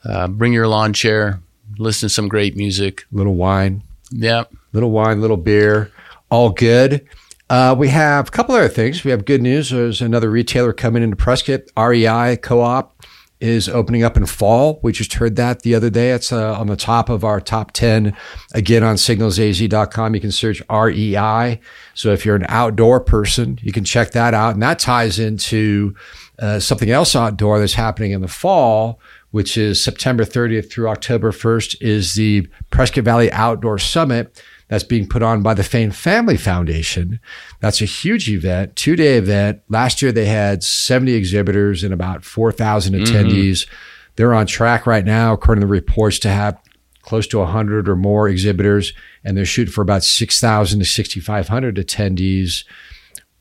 Uh, 0.04 0.28
bring 0.28 0.54
your 0.54 0.68
lawn 0.68 0.94
chair, 0.94 1.42
listen 1.79 2.09
to 2.09 2.13
some 2.13 2.27
great 2.27 2.55
music. 2.55 3.05
Little 3.12 3.36
wine. 3.36 3.83
Yeah. 4.12 4.43
Little 4.74 4.91
wine, 4.91 5.21
little 5.21 5.38
beer. 5.38 5.91
All 6.29 6.51
good. 6.51 7.07
Uh, 7.50 7.75
we 7.75 7.88
have 7.88 8.27
a 8.27 8.31
couple 8.31 8.53
other 8.53 8.67
things. 8.67 9.03
We 9.03 9.12
have 9.12 9.25
good 9.25 9.41
news. 9.41 9.71
There's 9.71 10.01
another 10.01 10.29
retailer 10.29 10.74
coming 10.74 11.01
into 11.01 11.15
Prescott. 11.15 11.62
REI 11.75 12.38
Co-op 12.38 13.03
is 13.39 13.69
opening 13.69 14.03
up 14.03 14.17
in 14.17 14.25
fall. 14.25 14.79
We 14.83 14.91
just 14.91 15.13
heard 15.13 15.38
that 15.38 15.62
the 15.62 15.74
other 15.74 15.89
day. 15.89 16.12
It's 16.12 16.31
uh, 16.31 16.59
on 16.59 16.67
the 16.67 16.75
top 16.75 17.09
of 17.09 17.24
our 17.24 17.39
top 17.39 17.71
10. 17.71 18.15
Again, 18.53 18.83
on 18.83 18.98
signalsaz.com, 18.98 20.13
you 20.13 20.21
can 20.21 20.31
search 20.31 20.62
REI. 20.69 21.59
So 21.93 22.12
if 22.12 22.25
you're 22.25 22.36
an 22.36 22.45
outdoor 22.50 23.00
person, 23.00 23.57
you 23.62 23.71
can 23.71 23.86
check 23.86 24.12
that 24.12 24.33
out. 24.33 24.53
And 24.53 24.62
that 24.62 24.77
ties 24.77 25.17
into 25.19 25.95
uh, 26.38 26.59
something 26.59 26.89
else 26.89 27.15
outdoor 27.15 27.59
that's 27.59 27.74
happening 27.74 28.12
in 28.12 28.21
the 28.21 28.27
fall, 28.27 29.00
which 29.31 29.57
is 29.57 29.83
September 29.83 30.24
30th 30.24 30.71
through 30.71 30.89
October 30.89 31.31
1st, 31.31 31.75
is 31.81 32.15
the 32.15 32.48
Prescott 32.71 33.03
Valley 33.03 33.31
Outdoor 33.31 33.77
Summit. 33.77 34.41
that's 34.67 34.83
being 34.83 35.07
put 35.07 35.24
on 35.24 35.41
by 35.41 35.55
the 35.55 35.63
Fain 35.63 35.89
Family 35.89 36.38
Foundation. 36.38 37.19
That's 37.59 37.81
a 37.81 37.86
huge 37.86 38.29
event, 38.29 38.75
two 38.75 38.95
day 38.95 39.17
event. 39.17 39.62
Last 39.67 40.01
year 40.01 40.12
they 40.12 40.27
had 40.27 40.63
70 40.63 41.13
exhibitors 41.13 41.83
and 41.83 41.91
about 41.91 42.24
4,000 42.24 42.93
mm-hmm. 42.93 43.03
attendees. 43.03 43.67
They're 44.15 44.33
on 44.33 44.45
track 44.45 44.86
right 44.86 45.05
now, 45.05 45.33
according 45.33 45.62
to 45.62 45.67
the 45.67 45.71
reports, 45.71 46.19
to 46.19 46.29
have 46.29 46.59
close 47.01 47.25
to 47.27 47.39
100 47.39 47.89
or 47.89 47.95
more 47.95 48.29
exhibitors, 48.29 48.93
and 49.24 49.36
they're 49.36 49.45
shooting 49.45 49.71
for 49.71 49.81
about 49.81 50.03
6,000 50.03 50.79
to 50.79 50.86
6,500 50.86 51.75
attendees. 51.75 52.63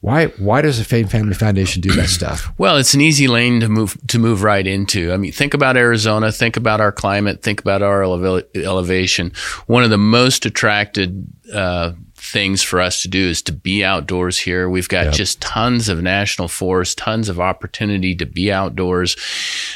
Why 0.00 0.26
why 0.26 0.62
does 0.62 0.78
the 0.78 0.84
Fain 0.84 1.06
Family 1.08 1.34
Foundation 1.34 1.80
do 1.82 1.92
that 1.94 2.08
stuff? 2.08 2.52
Well, 2.58 2.76
it's 2.76 2.94
an 2.94 3.00
easy 3.00 3.28
lane 3.28 3.60
to 3.60 3.68
move 3.68 3.96
to 4.08 4.18
move 4.18 4.42
right 4.42 4.66
into. 4.66 5.12
I 5.12 5.16
mean, 5.16 5.32
think 5.32 5.54
about 5.54 5.76
Arizona, 5.76 6.32
think 6.32 6.56
about 6.56 6.80
our 6.80 6.92
climate, 6.92 7.42
think 7.42 7.60
about 7.60 7.82
our 7.82 8.02
eleva- 8.02 8.44
elevation. 8.64 9.32
One 9.66 9.84
of 9.84 9.90
the 9.90 9.98
most 9.98 10.44
attracted 10.46 11.26
uh, 11.52 11.92
things 12.18 12.62
for 12.62 12.80
us 12.80 13.02
to 13.02 13.08
do 13.08 13.28
is 13.28 13.42
to 13.42 13.52
be 13.52 13.84
outdoors 13.84 14.38
here. 14.38 14.68
We've 14.68 14.88
got 14.88 15.06
yep. 15.06 15.14
just 15.14 15.40
tons 15.40 15.88
of 15.88 16.02
national 16.02 16.48
forests, 16.48 16.94
tons 16.94 17.28
of 17.28 17.40
opportunity 17.40 18.14
to 18.16 18.26
be 18.26 18.52
outdoors. 18.52 19.16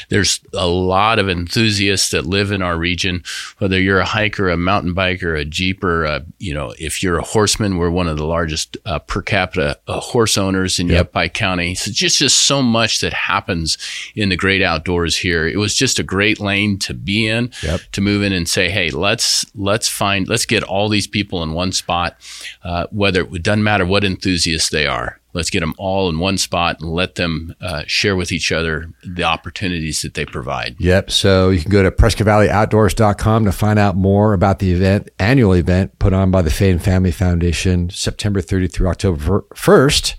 There's 0.09 0.39
a 0.53 0.67
lot 0.67 1.19
of 1.19 1.29
enthusiasts 1.29 2.11
that 2.11 2.25
live 2.25 2.51
in 2.51 2.61
our 2.61 2.77
region, 2.77 3.23
whether 3.57 3.79
you're 3.79 3.99
a 3.99 4.05
hiker, 4.05 4.49
a 4.49 4.57
mountain 4.57 4.93
biker, 4.93 5.39
a 5.39 5.45
jeeper, 5.45 6.05
uh, 6.05 6.19
you 6.37 6.53
know, 6.53 6.73
if 6.77 7.01
you're 7.01 7.17
a 7.17 7.23
horseman, 7.23 7.77
we're 7.77 7.89
one 7.89 8.07
of 8.07 8.17
the 8.17 8.25
largest 8.25 8.77
uh, 8.85 8.99
per 8.99 9.21
capita 9.21 9.79
uh, 9.87 9.99
horse 9.99 10.37
owners 10.37 10.79
in 10.79 10.87
yep. 10.87 11.07
Yavapai 11.07 11.29
County. 11.29 11.75
So 11.75 11.91
just, 11.91 12.19
just 12.19 12.43
so 12.43 12.61
much 12.61 13.01
that 13.01 13.13
happens 13.13 13.77
in 14.15 14.29
the 14.29 14.37
great 14.37 14.61
outdoors 14.61 15.17
here. 15.17 15.47
It 15.47 15.57
was 15.57 15.75
just 15.75 15.99
a 15.99 16.03
great 16.03 16.39
lane 16.39 16.77
to 16.79 16.93
be 16.93 17.27
in, 17.27 17.51
yep. 17.63 17.81
to 17.93 18.01
move 18.01 18.21
in 18.21 18.33
and 18.33 18.47
say, 18.47 18.69
Hey, 18.69 18.89
let's, 18.89 19.45
let's 19.55 19.87
find, 19.87 20.27
let's 20.27 20.45
get 20.45 20.63
all 20.63 20.89
these 20.89 21.07
people 21.07 21.41
in 21.41 21.53
one 21.53 21.71
spot 21.71 22.17
uh, 22.63 22.87
whether 22.91 23.21
it 23.21 23.43
doesn't 23.43 23.63
matter 23.63 23.85
what 23.85 24.03
enthusiasts 24.03 24.69
they 24.69 24.87
are. 24.87 25.19
Let's 25.33 25.49
get 25.49 25.61
them 25.61 25.73
all 25.79 26.09
in 26.09 26.19
one 26.19 26.37
spot 26.37 26.79
and 26.79 26.91
let 26.91 27.15
them 27.15 27.55
uh, 27.59 27.83
share 27.87 28.15
with 28.15 28.31
each 28.31 28.51
other 28.51 28.91
the 29.03 29.23
opportunities 29.23 30.03
that 30.03 30.13
they 30.13 30.25
provide. 30.25 30.75
Yep. 30.79 31.09
So 31.09 31.49
you 31.49 31.59
can 31.59 31.71
go 31.71 31.81
to 31.81 31.89
PrescottValleyOutdoors.com 31.89 33.45
to 33.45 33.51
find 33.51 33.79
out 33.79 33.95
more 33.95 34.33
about 34.33 34.59
the 34.59 34.71
event, 34.71 35.09
annual 35.17 35.53
event 35.53 35.97
put 35.97 36.13
on 36.13 36.29
by 36.29 36.43
the 36.43 36.51
Fain 36.51 36.77
Family 36.77 37.11
Foundation, 37.11 37.89
September 37.89 38.41
30th 38.41 38.73
through 38.73 38.89
October 38.89 39.45
1st. 39.55 40.15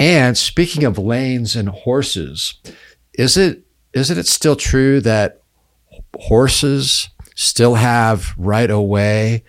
And 0.00 0.36
speaking 0.36 0.82
of 0.82 0.98
lanes 0.98 1.54
and 1.54 1.68
horses, 1.68 2.54
is 3.14 3.36
it 3.36 3.62
isn't 3.92 4.18
it 4.18 4.26
still 4.26 4.56
true 4.56 5.00
that 5.00 5.42
horses 6.14 7.10
still 7.34 7.74
have 7.74 8.34
right 8.36 8.70
away 8.70 9.44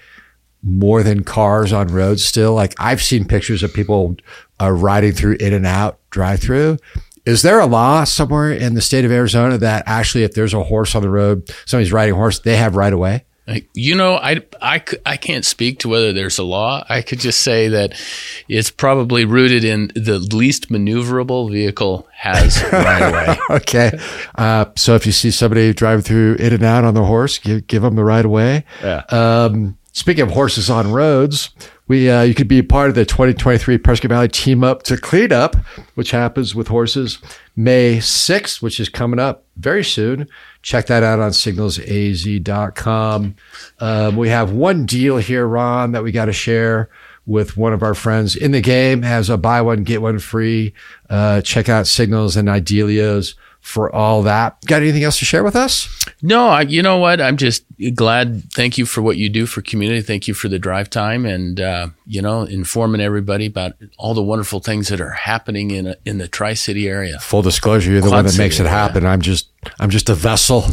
more 0.63 1.03
than 1.03 1.24
cars 1.24 1.74
on 1.74 1.88
roads 1.88 2.24
still. 2.24 2.53
Like 2.53 2.74
I've 2.77 3.01
seen 3.01 3.25
pictures 3.25 3.63
of 3.63 3.74
people 3.74 4.15
uh, 4.60 4.72
riding 4.72 5.12
through 5.13 5.38
in 5.39 5.53
and 5.53 5.65
out 5.65 6.00
drive 6.10 6.39
through. 6.39 6.77
Is 7.25 7.44
there 7.44 7.60
a 7.60 7.68
law 7.68 8.03
somewhere 8.03 8.51
in 8.51 8.74
the 8.74 8.82
state 8.82 9.06
of 9.06 9.12
Arizona 9.12 9.58
that 9.60 9.84
actually, 9.86 10.24
if 10.24 10.34
there's 10.34 10.53
a 10.53 10.63
horse 10.63 10.96
on 10.96 11.03
the 11.03 11.10
road, 11.10 11.50
somebody's 11.65 11.94
riding 11.94 12.13
a 12.13 12.18
horse, 12.18 12.39
they 12.39 12.58
have 12.58 12.75
right 12.75 12.94
away? 12.94 13.25
You 13.74 13.96
know, 13.96 14.15
I, 14.15 14.41
I, 14.62 14.84
I 15.06 15.18
can't 15.18 15.44
speak 15.44 15.80
to 15.80 15.89
whether 15.89 16.13
there's 16.13 16.38
a 16.38 16.44
law. 16.44 16.86
I 16.88 17.01
could 17.01 17.20
just 17.20 17.41
say 17.41 17.68
that 17.70 18.00
it's 18.48 18.72
probably 18.72 19.25
rooted 19.25 19.63
in 19.63 19.91
the 19.96 20.20
least 20.20 20.70
maneuverable 20.70 21.51
vehicle 21.51 22.08
has 22.13 22.63
right 22.72 23.01
away. 23.01 23.38
okay. 23.58 24.00
Uh, 24.36 24.65
so 24.75 24.96
if 24.96 25.06
you 25.06 25.12
see 25.12 25.32
somebody 25.32 25.74
driving 25.74 26.03
through 26.03 26.36
in 26.36 26.53
and 26.53 26.63
out 26.63 26.86
on 26.86 26.94
the 26.94 27.03
horse, 27.03 27.39
give, 27.39 27.68
give 27.68 27.82
them 27.82 27.96
the 27.96 28.03
right 28.03 28.25
away. 28.25 28.63
Yeah. 28.82 29.03
Um, 29.10 29.77
Speaking 29.93 30.24
of 30.24 30.31
horses 30.31 30.69
on 30.69 30.91
roads, 30.91 31.50
we 31.88 32.10
uh, 32.10 32.21
you 32.21 32.33
could 32.33 32.48
be 32.48 32.62
part 32.62 32.88
of 32.88 32.95
the 32.95 33.03
2023 33.03 33.77
Prescott 33.77 34.10
Valley 34.10 34.29
Team 34.29 34.63
Up 34.63 34.83
to 34.83 34.95
Clean 34.95 35.33
Up, 35.33 35.57
which 35.95 36.12
happens 36.12 36.55
with 36.55 36.70
horses 36.70 37.20
May 37.57 37.98
6th, 37.98 38.61
which 38.61 38.79
is 38.79 38.87
coming 38.87 39.20
up 39.20 39.44
very 39.57 39.83
soon. 39.83 40.29
Check 40.61 40.87
that 40.87 41.03
out 41.03 41.20
on 41.20 41.31
signalsaz.com. 41.31 43.35
Um, 43.79 44.16
we 44.16 44.29
have 44.29 44.53
one 44.53 44.85
deal 44.85 45.18
here, 45.18 45.46
Ron, 45.46 45.92
that 45.92 46.03
we 46.03 46.13
got 46.13 46.25
to 46.25 46.33
share 46.33 46.89
with 47.25 47.57
one 47.57 47.74
of 47.74 47.83
our 47.83 47.94
friends 47.94 48.37
in 48.37 48.51
the 48.51 48.61
game. 48.61 49.01
Has 49.01 49.29
a 49.29 49.37
buy 49.37 49.61
one 49.61 49.83
get 49.83 50.01
one 50.01 50.20
free. 50.20 50.74
Uh, 51.09 51.42
check 51.42 51.68
out 51.68 51.85
Signals 51.85 52.37
and 52.37 52.48
Idelios 52.48 53.35
for 53.61 53.93
all 53.95 54.24
that. 54.24 54.59
Got 54.65 54.81
anything 54.81 55.03
else 55.03 55.19
to 55.19 55.25
share 55.25 55.43
with 55.43 55.55
us? 55.55 55.87
No, 56.21 56.50
I, 56.50 56.61
you 56.61 56.81
know 56.81 56.97
what? 56.97 57.21
I'm 57.21 57.37
just 57.37 57.63
glad. 57.93 58.51
Thank 58.53 58.77
you 58.77 58.85
for 58.85 59.01
what 59.01 59.17
you 59.17 59.29
do 59.29 59.45
for 59.45 59.61
community. 59.61 60.01
Thank 60.01 60.27
you 60.27 60.33
for 60.33 60.50
the 60.50 60.59
drive 60.59 60.89
time 60.89 61.25
and, 61.25 61.59
uh, 61.59 61.87
you 62.05 62.21
know, 62.21 62.41
informing 62.41 63.01
everybody 63.01 63.45
about 63.45 63.74
all 63.97 64.13
the 64.13 64.21
wonderful 64.21 64.59
things 64.59 64.89
that 64.89 65.00
are 65.00 65.11
happening 65.11 65.71
in, 65.71 65.87
a, 65.87 65.95
in 66.05 66.17
the 66.17 66.27
Tri 66.27 66.53
City 66.53 66.89
area. 66.89 67.19
Full 67.19 67.43
disclosure, 67.43 67.91
you're 67.91 68.01
the 68.01 68.07
Quad 68.07 68.17
one 68.17 68.25
that 68.25 68.31
City 68.31 68.43
makes 68.43 68.59
it 68.59 68.65
happen. 68.67 69.05
I'm 69.05 69.21
just, 69.21 69.50
I'm 69.79 69.89
just 69.89 70.09
a 70.09 70.15
vessel 70.15 70.65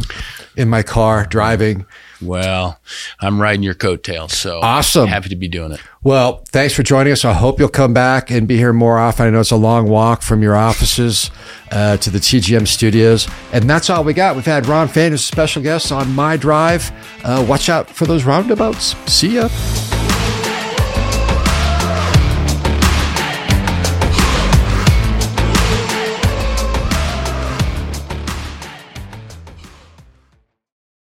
in 0.59 0.67
my 0.69 0.83
car 0.83 1.25
driving. 1.25 1.85
Well, 2.21 2.79
I'm 3.21 3.41
riding 3.41 3.63
your 3.63 3.73
coattails, 3.73 4.33
so 4.33 4.59
awesome. 4.61 5.07
Happy 5.07 5.29
to 5.29 5.37
be 5.37 5.47
doing 5.47 5.71
it. 5.71 5.79
Well, 6.03 6.43
thanks 6.49 6.75
for 6.75 6.83
joining 6.83 7.13
us. 7.13 7.23
I 7.23 7.31
hope 7.31 7.59
you'll 7.59 7.69
come 7.69 7.93
back 7.93 8.29
and 8.29 8.45
be 8.45 8.57
here 8.57 8.73
more 8.73 8.99
often. 8.99 9.25
I 9.25 9.29
know 9.29 9.39
it's 9.39 9.51
a 9.51 9.55
long 9.55 9.87
walk 9.87 10.21
from 10.21 10.43
your 10.43 10.57
offices 10.57 11.31
uh, 11.71 11.95
to 11.97 12.09
the 12.09 12.19
TGM 12.19 12.67
studios, 12.67 13.27
and 13.53 13.69
that's 13.69 13.89
all 13.89 14.03
we 14.03 14.13
got. 14.13 14.35
We've 14.35 14.45
had 14.45 14.67
Ron 14.67 14.89
Fain 14.89 15.13
as 15.13 15.21
a 15.21 15.25
special 15.25 15.63
guest 15.63 15.93
on 15.93 16.13
my 16.13 16.35
drive. 16.35 16.91
Uh, 17.23 17.45
watch 17.47 17.69
out 17.69 17.89
for 17.89 18.05
those 18.05 18.25
roundabouts. 18.25 18.95
See 19.11 19.35
ya. 19.35 19.47